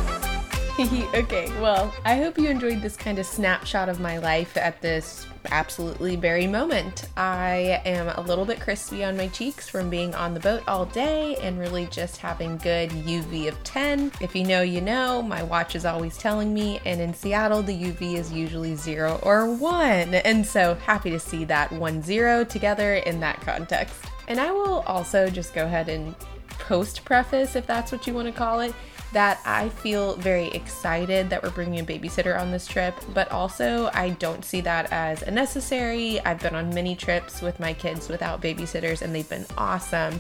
okay, 1.15 1.53
well, 1.61 1.93
I 2.07 2.17
hope 2.17 2.39
you 2.39 2.49
enjoyed 2.49 2.81
this 2.81 2.97
kind 2.97 3.19
of 3.19 3.27
snapshot 3.27 3.91
of 3.91 4.01
my 4.01 4.17
life 4.17 4.57
at 4.57 4.81
this 4.81 5.27
absolutely 5.51 6.17
very 6.17 6.47
moment. 6.47 7.11
I 7.15 7.83
am 7.85 8.09
a 8.09 8.23
little 8.23 8.47
bit 8.47 8.59
crispy 8.59 9.05
on 9.05 9.15
my 9.15 9.29
cheeks 9.29 9.69
from 9.69 9.91
being 9.91 10.15
on 10.15 10.33
the 10.33 10.41
boat 10.41 10.63
all 10.67 10.87
day 10.87 11.37
and 11.43 11.59
really 11.59 11.87
just 11.87 12.17
having 12.17 12.57
good 12.57 12.89
UV 12.89 13.49
of 13.49 13.63
10. 13.65 14.13
If 14.23 14.35
you 14.35 14.45
know, 14.45 14.63
you 14.63 14.81
know, 14.81 15.21
my 15.21 15.43
watch 15.43 15.77
is 15.77 15.85
always 15.85 16.17
telling 16.17 16.55
me, 16.55 16.81
and 16.87 17.03
in 17.03 17.13
Seattle, 17.13 17.61
the 17.61 17.79
UV 17.79 18.15
is 18.15 18.33
usually 18.33 18.75
0 18.75 19.21
or 19.23 19.55
1. 19.55 20.15
And 20.15 20.47
so 20.47 20.77
happy 20.77 21.11
to 21.11 21.21
see 21.21 21.45
that 21.45 21.71
one 21.71 22.01
zero 22.03 22.45
together 22.45 22.95
in 22.95 23.21
that 23.21 23.43
context. 23.43 24.07
And 24.27 24.41
I 24.41 24.51
will 24.51 24.81
also 24.87 25.29
just 25.29 25.53
go 25.53 25.67
ahead 25.67 25.91
and 25.91 26.15
post 26.49 27.05
preface, 27.05 27.57
if 27.57 27.67
that's 27.67 27.93
what 27.93 28.07
you 28.07 28.15
want 28.15 28.29
to 28.29 28.33
call 28.33 28.61
it 28.61 28.75
that 29.12 29.40
I 29.44 29.68
feel 29.68 30.16
very 30.16 30.48
excited 30.48 31.29
that 31.31 31.42
we're 31.42 31.51
bringing 31.51 31.81
a 31.81 31.85
babysitter 31.85 32.38
on 32.40 32.51
this 32.51 32.66
trip, 32.66 32.94
but 33.12 33.31
also 33.31 33.90
I 33.92 34.11
don't 34.11 34.44
see 34.44 34.61
that 34.62 34.90
as 34.92 35.22
a 35.22 35.31
necessary. 35.31 36.20
I've 36.20 36.40
been 36.40 36.55
on 36.55 36.75
many 36.75 36.96
trips 36.96 37.42
with 37.42 37.61
my 37.61 37.75
kids 37.75 38.09
without 38.09 38.40
babysitters 38.40 39.03
and 39.03 39.14
they've 39.14 39.29
been 39.29 39.46
awesome. 39.59 40.18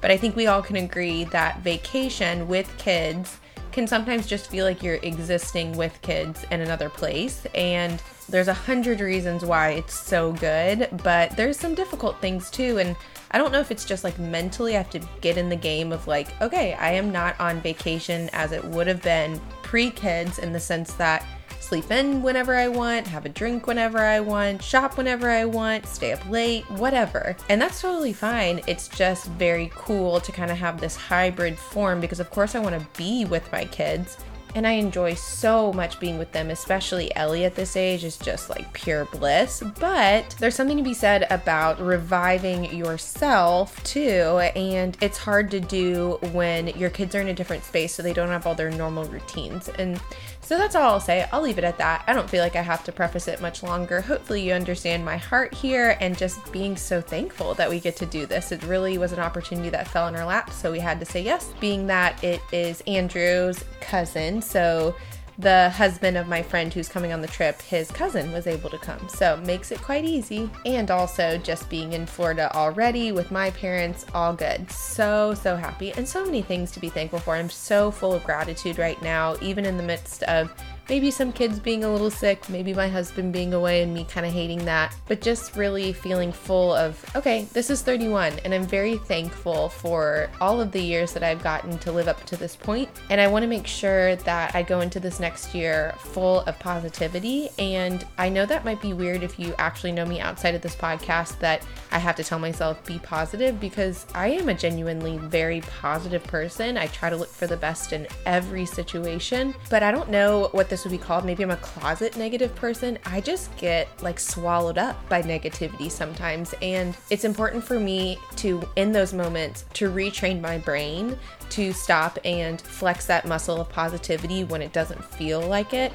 But 0.00 0.10
I 0.10 0.16
think 0.16 0.36
we 0.36 0.46
all 0.46 0.62
can 0.62 0.76
agree 0.76 1.24
that 1.24 1.60
vacation 1.60 2.48
with 2.48 2.76
kids 2.78 3.38
can 3.74 3.86
sometimes 3.88 4.26
just 4.26 4.48
feel 4.48 4.64
like 4.64 4.82
you're 4.82 5.00
existing 5.02 5.76
with 5.76 6.00
kids 6.00 6.46
in 6.52 6.60
another 6.60 6.88
place. 6.88 7.44
And 7.56 8.00
there's 8.28 8.48
a 8.48 8.54
hundred 8.54 9.00
reasons 9.00 9.44
why 9.44 9.70
it's 9.70 9.98
so 9.98 10.32
good, 10.32 10.88
but 11.02 11.36
there's 11.36 11.58
some 11.58 11.74
difficult 11.74 12.18
things 12.20 12.50
too. 12.50 12.78
And 12.78 12.96
I 13.32 13.38
don't 13.38 13.50
know 13.50 13.58
if 13.58 13.72
it's 13.72 13.84
just 13.84 14.04
like 14.04 14.16
mentally 14.18 14.74
I 14.74 14.78
have 14.78 14.90
to 14.90 15.00
get 15.20 15.36
in 15.36 15.48
the 15.48 15.56
game 15.56 15.92
of 15.92 16.06
like, 16.06 16.28
okay, 16.40 16.74
I 16.74 16.92
am 16.92 17.10
not 17.10 17.38
on 17.40 17.60
vacation 17.60 18.30
as 18.32 18.52
it 18.52 18.64
would 18.64 18.86
have 18.86 19.02
been 19.02 19.40
pre 19.64 19.90
kids 19.90 20.38
in 20.38 20.52
the 20.52 20.60
sense 20.60 20.94
that 20.94 21.26
sleep 21.64 21.90
in 21.90 22.22
whenever 22.22 22.54
I 22.54 22.68
want, 22.68 23.06
have 23.06 23.24
a 23.24 23.28
drink 23.28 23.66
whenever 23.66 23.98
I 23.98 24.20
want, 24.20 24.62
shop 24.62 24.96
whenever 24.96 25.30
I 25.30 25.44
want, 25.44 25.86
stay 25.86 26.12
up 26.12 26.28
late, 26.28 26.68
whatever. 26.72 27.36
And 27.48 27.60
that's 27.60 27.80
totally 27.80 28.12
fine. 28.12 28.60
It's 28.66 28.88
just 28.88 29.26
very 29.26 29.70
cool 29.74 30.20
to 30.20 30.32
kind 30.32 30.50
of 30.50 30.58
have 30.58 30.80
this 30.80 30.96
hybrid 30.96 31.58
form 31.58 32.00
because, 32.00 32.20
of 32.20 32.30
course, 32.30 32.54
I 32.54 32.60
want 32.60 32.78
to 32.80 32.86
be 32.98 33.24
with 33.24 33.50
my 33.50 33.64
kids 33.64 34.18
and 34.54 34.66
I 34.66 34.72
enjoy 34.72 35.14
so 35.14 35.72
much 35.72 36.00
being 36.00 36.18
with 36.18 36.32
them, 36.32 36.50
especially 36.50 37.14
Ellie 37.16 37.44
at 37.44 37.54
this 37.54 37.76
age 37.76 38.04
is 38.04 38.16
just 38.16 38.50
like 38.50 38.72
pure 38.72 39.04
bliss. 39.06 39.62
But 39.80 40.36
there's 40.38 40.54
something 40.54 40.76
to 40.76 40.82
be 40.82 40.94
said 40.94 41.26
about 41.30 41.80
reviving 41.80 42.74
yourself 42.74 43.82
too, 43.84 44.38
and 44.54 44.96
it's 45.00 45.18
hard 45.18 45.50
to 45.52 45.60
do 45.60 46.18
when 46.32 46.68
your 46.68 46.90
kids 46.90 47.14
are 47.14 47.20
in 47.20 47.28
a 47.28 47.34
different 47.34 47.64
space 47.64 47.94
so 47.94 48.02
they 48.02 48.12
don't 48.12 48.28
have 48.28 48.46
all 48.46 48.54
their 48.54 48.70
normal 48.70 49.04
routines. 49.04 49.68
And 49.70 50.00
so 50.44 50.58
that's 50.58 50.74
all 50.74 50.92
I'll 50.92 51.00
say. 51.00 51.26
I'll 51.32 51.40
leave 51.40 51.56
it 51.56 51.64
at 51.64 51.78
that. 51.78 52.04
I 52.06 52.12
don't 52.12 52.28
feel 52.28 52.42
like 52.42 52.54
I 52.54 52.60
have 52.60 52.84
to 52.84 52.92
preface 52.92 53.28
it 53.28 53.40
much 53.40 53.62
longer. 53.62 54.02
Hopefully, 54.02 54.42
you 54.42 54.52
understand 54.52 55.02
my 55.02 55.16
heart 55.16 55.54
here 55.54 55.96
and 56.00 56.18
just 56.18 56.52
being 56.52 56.76
so 56.76 57.00
thankful 57.00 57.54
that 57.54 57.70
we 57.70 57.80
get 57.80 57.96
to 57.96 58.06
do 58.06 58.26
this. 58.26 58.52
It 58.52 58.62
really 58.64 58.98
was 58.98 59.12
an 59.12 59.20
opportunity 59.20 59.70
that 59.70 59.88
fell 59.88 60.06
in 60.06 60.14
our 60.14 60.26
lap, 60.26 60.50
so 60.52 60.70
we 60.70 60.80
had 60.80 61.00
to 61.00 61.06
say 61.06 61.22
yes, 61.22 61.54
being 61.60 61.86
that 61.86 62.22
it 62.22 62.42
is 62.52 62.82
Andrew's 62.82 63.64
cousin. 63.80 64.42
So 64.44 64.94
the 65.38 65.70
husband 65.70 66.16
of 66.16 66.28
my 66.28 66.42
friend 66.42 66.72
who's 66.72 66.88
coming 66.88 67.12
on 67.12 67.20
the 67.20 67.26
trip, 67.26 67.60
his 67.62 67.90
cousin 67.90 68.30
was 68.32 68.46
able 68.46 68.70
to 68.70 68.78
come. 68.78 69.08
So 69.08 69.36
makes 69.38 69.72
it 69.72 69.82
quite 69.82 70.04
easy. 70.04 70.48
And 70.64 70.90
also 70.90 71.38
just 71.38 71.68
being 71.68 71.92
in 71.92 72.06
Florida 72.06 72.54
already 72.54 73.10
with 73.10 73.30
my 73.30 73.50
parents, 73.50 74.06
all 74.14 74.32
good. 74.32 74.70
So, 74.70 75.34
so 75.34 75.56
happy 75.56 75.92
and 75.92 76.08
so 76.08 76.24
many 76.24 76.42
things 76.42 76.70
to 76.72 76.80
be 76.80 76.88
thankful 76.88 77.18
for. 77.18 77.34
I'm 77.34 77.50
so 77.50 77.90
full 77.90 78.12
of 78.12 78.22
gratitude 78.24 78.78
right 78.78 79.00
now, 79.02 79.36
even 79.40 79.64
in 79.64 79.76
the 79.76 79.82
midst 79.82 80.22
of 80.24 80.52
maybe 80.88 81.10
some 81.10 81.32
kids 81.32 81.58
being 81.58 81.84
a 81.84 81.90
little 81.90 82.10
sick, 82.10 82.48
maybe 82.48 82.74
my 82.74 82.88
husband 82.88 83.32
being 83.32 83.54
away 83.54 83.82
and 83.82 83.92
me 83.92 84.04
kind 84.04 84.26
of 84.26 84.32
hating 84.32 84.64
that, 84.64 84.94
but 85.06 85.20
just 85.20 85.56
really 85.56 85.92
feeling 85.92 86.32
full 86.32 86.72
of, 86.74 87.04
okay, 87.16 87.46
this 87.52 87.70
is 87.70 87.82
31, 87.82 88.32
and 88.44 88.54
I'm 88.54 88.66
very 88.66 88.98
thankful 88.98 89.68
for 89.68 90.30
all 90.40 90.60
of 90.60 90.72
the 90.72 90.80
years 90.80 91.12
that 91.12 91.22
I've 91.22 91.42
gotten 91.42 91.78
to 91.78 91.92
live 91.92 92.08
up 92.08 92.24
to 92.26 92.36
this 92.36 92.56
point. 92.56 92.88
And 93.10 93.20
I 93.20 93.26
want 93.26 93.42
to 93.42 93.48
make 93.48 93.66
sure 93.66 94.16
that 94.16 94.54
I 94.54 94.62
go 94.62 94.80
into 94.80 95.00
this 95.00 95.20
next 95.20 95.54
year 95.54 95.94
full 95.98 96.40
of 96.40 96.58
positivity. 96.58 97.48
And 97.58 98.06
I 98.18 98.28
know 98.28 98.46
that 98.46 98.64
might 98.64 98.80
be 98.80 98.92
weird 98.92 99.22
if 99.22 99.38
you 99.38 99.54
actually 99.58 99.92
know 99.92 100.04
me 100.04 100.20
outside 100.20 100.54
of 100.54 100.62
this 100.62 100.76
podcast 100.76 101.38
that 101.40 101.66
I 101.92 101.98
have 101.98 102.16
to 102.16 102.24
tell 102.24 102.38
myself 102.38 102.84
be 102.84 102.98
positive 102.98 103.60
because 103.60 104.06
I 104.14 104.28
am 104.28 104.48
a 104.48 104.54
genuinely 104.54 105.18
very 105.18 105.60
positive 105.62 106.24
person. 106.24 106.76
I 106.76 106.86
try 106.88 107.10
to 107.10 107.16
look 107.16 107.30
for 107.30 107.46
the 107.46 107.56
best 107.56 107.92
in 107.92 108.06
every 108.26 108.66
situation, 108.66 109.54
but 109.70 109.82
I 109.82 109.90
don't 109.90 110.10
know 110.10 110.48
what 110.52 110.68
this 110.74 110.82
would 110.82 110.90
be 110.90 110.98
called. 110.98 111.24
Maybe 111.24 111.44
I'm 111.44 111.52
a 111.52 111.56
closet 111.58 112.16
negative 112.16 112.52
person. 112.56 112.98
I 113.06 113.20
just 113.20 113.56
get 113.56 113.86
like 114.02 114.18
swallowed 114.18 114.76
up 114.76 115.08
by 115.08 115.22
negativity 115.22 115.88
sometimes. 115.88 116.52
And 116.60 116.96
it's 117.10 117.24
important 117.24 117.62
for 117.62 117.78
me 117.78 118.18
to, 118.36 118.60
in 118.74 118.90
those 118.90 119.12
moments, 119.12 119.66
to 119.74 119.88
retrain 119.88 120.40
my 120.40 120.58
brain 120.58 121.16
to 121.50 121.72
stop 121.72 122.18
and 122.24 122.60
flex 122.60 123.06
that 123.06 123.24
muscle 123.24 123.60
of 123.60 123.68
positivity 123.68 124.42
when 124.42 124.62
it 124.62 124.72
doesn't 124.72 125.04
feel 125.04 125.40
like 125.40 125.74
it 125.74 125.92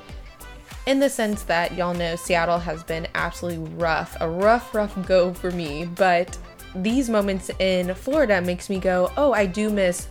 in 0.85 1.01
the 1.01 1.09
sense 1.09 1.43
that 1.43 1.73
y'all 1.73 1.93
know 1.93 2.15
Seattle 2.15 2.57
has 2.57 2.81
been 2.81 3.05
absolutely 3.15 3.69
rough, 3.75 4.15
a 4.21 4.29
rough, 4.29 4.73
rough 4.73 5.05
go 5.05 5.33
for 5.33 5.51
me. 5.51 5.83
But 5.83 6.37
these 6.73 7.09
moments 7.09 7.51
in 7.59 7.93
Florida 7.95 8.39
makes 8.39 8.69
me 8.69 8.79
go, 8.79 9.11
oh, 9.17 9.33
I 9.33 9.45
do 9.45 9.69
miss 9.69 10.07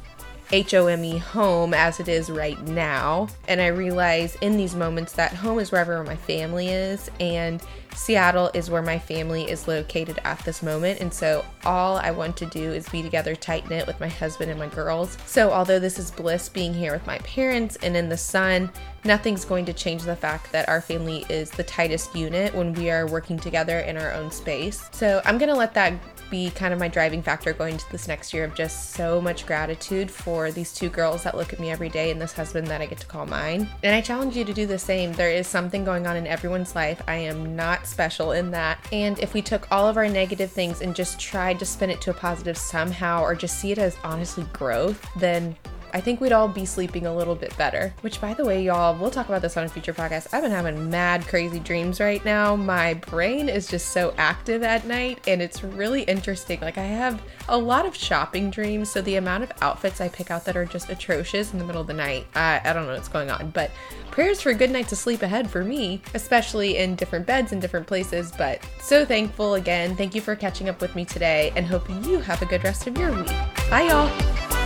H 0.50 0.74
O 0.74 0.86
M 0.86 1.04
E 1.04 1.18
home 1.18 1.74
as 1.74 2.00
it 2.00 2.08
is 2.08 2.30
right 2.30 2.60
now. 2.62 3.28
And 3.48 3.60
I 3.60 3.68
realize 3.68 4.36
in 4.36 4.56
these 4.56 4.74
moments 4.74 5.12
that 5.12 5.32
home 5.32 5.58
is 5.58 5.70
wherever 5.70 6.02
my 6.04 6.16
family 6.16 6.68
is, 6.68 7.10
and 7.20 7.62
Seattle 7.94 8.50
is 8.54 8.70
where 8.70 8.82
my 8.82 8.98
family 8.98 9.50
is 9.50 9.66
located 9.66 10.20
at 10.24 10.38
this 10.40 10.62
moment. 10.62 11.00
And 11.00 11.12
so 11.12 11.44
all 11.64 11.96
I 11.96 12.10
want 12.12 12.36
to 12.38 12.46
do 12.46 12.72
is 12.72 12.88
be 12.88 13.02
together 13.02 13.34
tight 13.34 13.68
knit 13.68 13.86
with 13.86 13.98
my 13.98 14.08
husband 14.08 14.50
and 14.50 14.60
my 14.60 14.68
girls. 14.68 15.18
So 15.26 15.50
although 15.50 15.78
this 15.78 15.98
is 15.98 16.10
bliss 16.10 16.48
being 16.48 16.72
here 16.72 16.92
with 16.92 17.06
my 17.06 17.18
parents 17.18 17.76
and 17.82 17.96
in 17.96 18.08
the 18.08 18.16
sun, 18.16 18.70
nothing's 19.04 19.44
going 19.44 19.64
to 19.64 19.72
change 19.72 20.02
the 20.02 20.14
fact 20.14 20.52
that 20.52 20.68
our 20.68 20.80
family 20.80 21.24
is 21.28 21.50
the 21.50 21.64
tightest 21.64 22.14
unit 22.14 22.54
when 22.54 22.72
we 22.74 22.90
are 22.90 23.06
working 23.06 23.38
together 23.38 23.80
in 23.80 23.96
our 23.96 24.12
own 24.12 24.30
space. 24.30 24.88
So 24.92 25.20
I'm 25.24 25.38
going 25.38 25.50
to 25.50 25.56
let 25.56 25.74
that 25.74 25.94
be 26.30 26.50
kind 26.50 26.72
of 26.72 26.80
my 26.80 26.88
driving 26.88 27.22
factor 27.22 27.52
going 27.52 27.74
into 27.74 27.90
this 27.90 28.08
next 28.08 28.32
year 28.32 28.44
of 28.44 28.54
just 28.54 28.90
so 28.90 29.20
much 29.20 29.46
gratitude 29.46 30.10
for 30.10 30.50
these 30.50 30.72
two 30.72 30.88
girls 30.88 31.22
that 31.22 31.36
look 31.36 31.52
at 31.52 31.60
me 31.60 31.70
every 31.70 31.88
day 31.88 32.10
and 32.10 32.20
this 32.20 32.32
husband 32.32 32.66
that 32.68 32.80
I 32.80 32.86
get 32.86 32.98
to 32.98 33.06
call 33.06 33.26
mine. 33.26 33.68
And 33.82 33.94
I 33.94 34.00
challenge 34.00 34.36
you 34.36 34.44
to 34.44 34.52
do 34.52 34.66
the 34.66 34.78
same. 34.78 35.12
There 35.12 35.30
is 35.30 35.46
something 35.46 35.84
going 35.84 36.06
on 36.06 36.16
in 36.16 36.26
everyone's 36.26 36.74
life. 36.74 37.02
I 37.06 37.16
am 37.16 37.56
not 37.56 37.86
special 37.86 38.32
in 38.32 38.50
that. 38.52 38.86
And 38.92 39.18
if 39.18 39.34
we 39.34 39.42
took 39.42 39.70
all 39.70 39.88
of 39.88 39.96
our 39.96 40.08
negative 40.08 40.50
things 40.50 40.80
and 40.80 40.94
just 40.94 41.18
tried 41.20 41.58
to 41.58 41.64
spin 41.64 41.90
it 41.90 42.00
to 42.02 42.10
a 42.10 42.14
positive 42.14 42.56
somehow 42.56 43.22
or 43.22 43.34
just 43.34 43.58
see 43.58 43.72
it 43.72 43.78
as 43.78 43.96
honestly 44.04 44.44
growth, 44.52 45.04
then 45.16 45.56
I 45.92 46.00
think 46.00 46.20
we'd 46.20 46.32
all 46.32 46.48
be 46.48 46.64
sleeping 46.64 47.06
a 47.06 47.14
little 47.14 47.34
bit 47.34 47.56
better. 47.56 47.94
Which, 48.02 48.20
by 48.20 48.34
the 48.34 48.44
way, 48.44 48.62
y'all, 48.62 48.96
we'll 48.98 49.10
talk 49.10 49.28
about 49.28 49.42
this 49.42 49.56
on 49.56 49.64
a 49.64 49.68
future 49.68 49.94
podcast. 49.94 50.28
I've 50.32 50.42
been 50.42 50.50
having 50.50 50.90
mad 50.90 51.26
crazy 51.26 51.60
dreams 51.60 52.00
right 52.00 52.24
now. 52.24 52.56
My 52.56 52.94
brain 52.94 53.48
is 53.48 53.66
just 53.66 53.88
so 53.92 54.14
active 54.18 54.62
at 54.62 54.86
night, 54.86 55.20
and 55.26 55.40
it's 55.40 55.64
really 55.64 56.02
interesting. 56.02 56.60
Like, 56.60 56.78
I 56.78 56.84
have 56.84 57.20
a 57.48 57.56
lot 57.56 57.86
of 57.86 57.94
shopping 57.94 58.50
dreams, 58.50 58.90
so 58.90 59.00
the 59.02 59.16
amount 59.16 59.44
of 59.44 59.52
outfits 59.60 60.00
I 60.00 60.08
pick 60.08 60.30
out 60.30 60.44
that 60.44 60.56
are 60.56 60.66
just 60.66 60.90
atrocious 60.90 61.52
in 61.52 61.58
the 61.58 61.64
middle 61.64 61.80
of 61.80 61.86
the 61.86 61.94
night, 61.94 62.26
I, 62.34 62.60
I 62.64 62.72
don't 62.72 62.86
know 62.86 62.94
what's 62.94 63.08
going 63.08 63.30
on. 63.30 63.50
But 63.50 63.70
prayers 64.10 64.40
for 64.40 64.50
a 64.50 64.54
good 64.54 64.70
night 64.70 64.88
to 64.88 64.96
sleep 64.96 65.22
ahead 65.22 65.50
for 65.50 65.64
me, 65.64 66.02
especially 66.14 66.76
in 66.78 66.96
different 66.96 67.26
beds 67.26 67.52
in 67.52 67.60
different 67.60 67.86
places. 67.86 68.32
But 68.36 68.60
so 68.80 69.04
thankful 69.04 69.54
again. 69.54 69.96
Thank 69.96 70.14
you 70.14 70.20
for 70.20 70.36
catching 70.36 70.68
up 70.68 70.80
with 70.80 70.94
me 70.94 71.04
today, 71.04 71.52
and 71.56 71.66
hope 71.66 71.88
you 71.88 72.18
have 72.20 72.42
a 72.42 72.46
good 72.46 72.64
rest 72.64 72.86
of 72.86 72.98
your 72.98 73.12
week. 73.12 73.28
Bye, 73.70 73.88
y'all. 73.88 74.57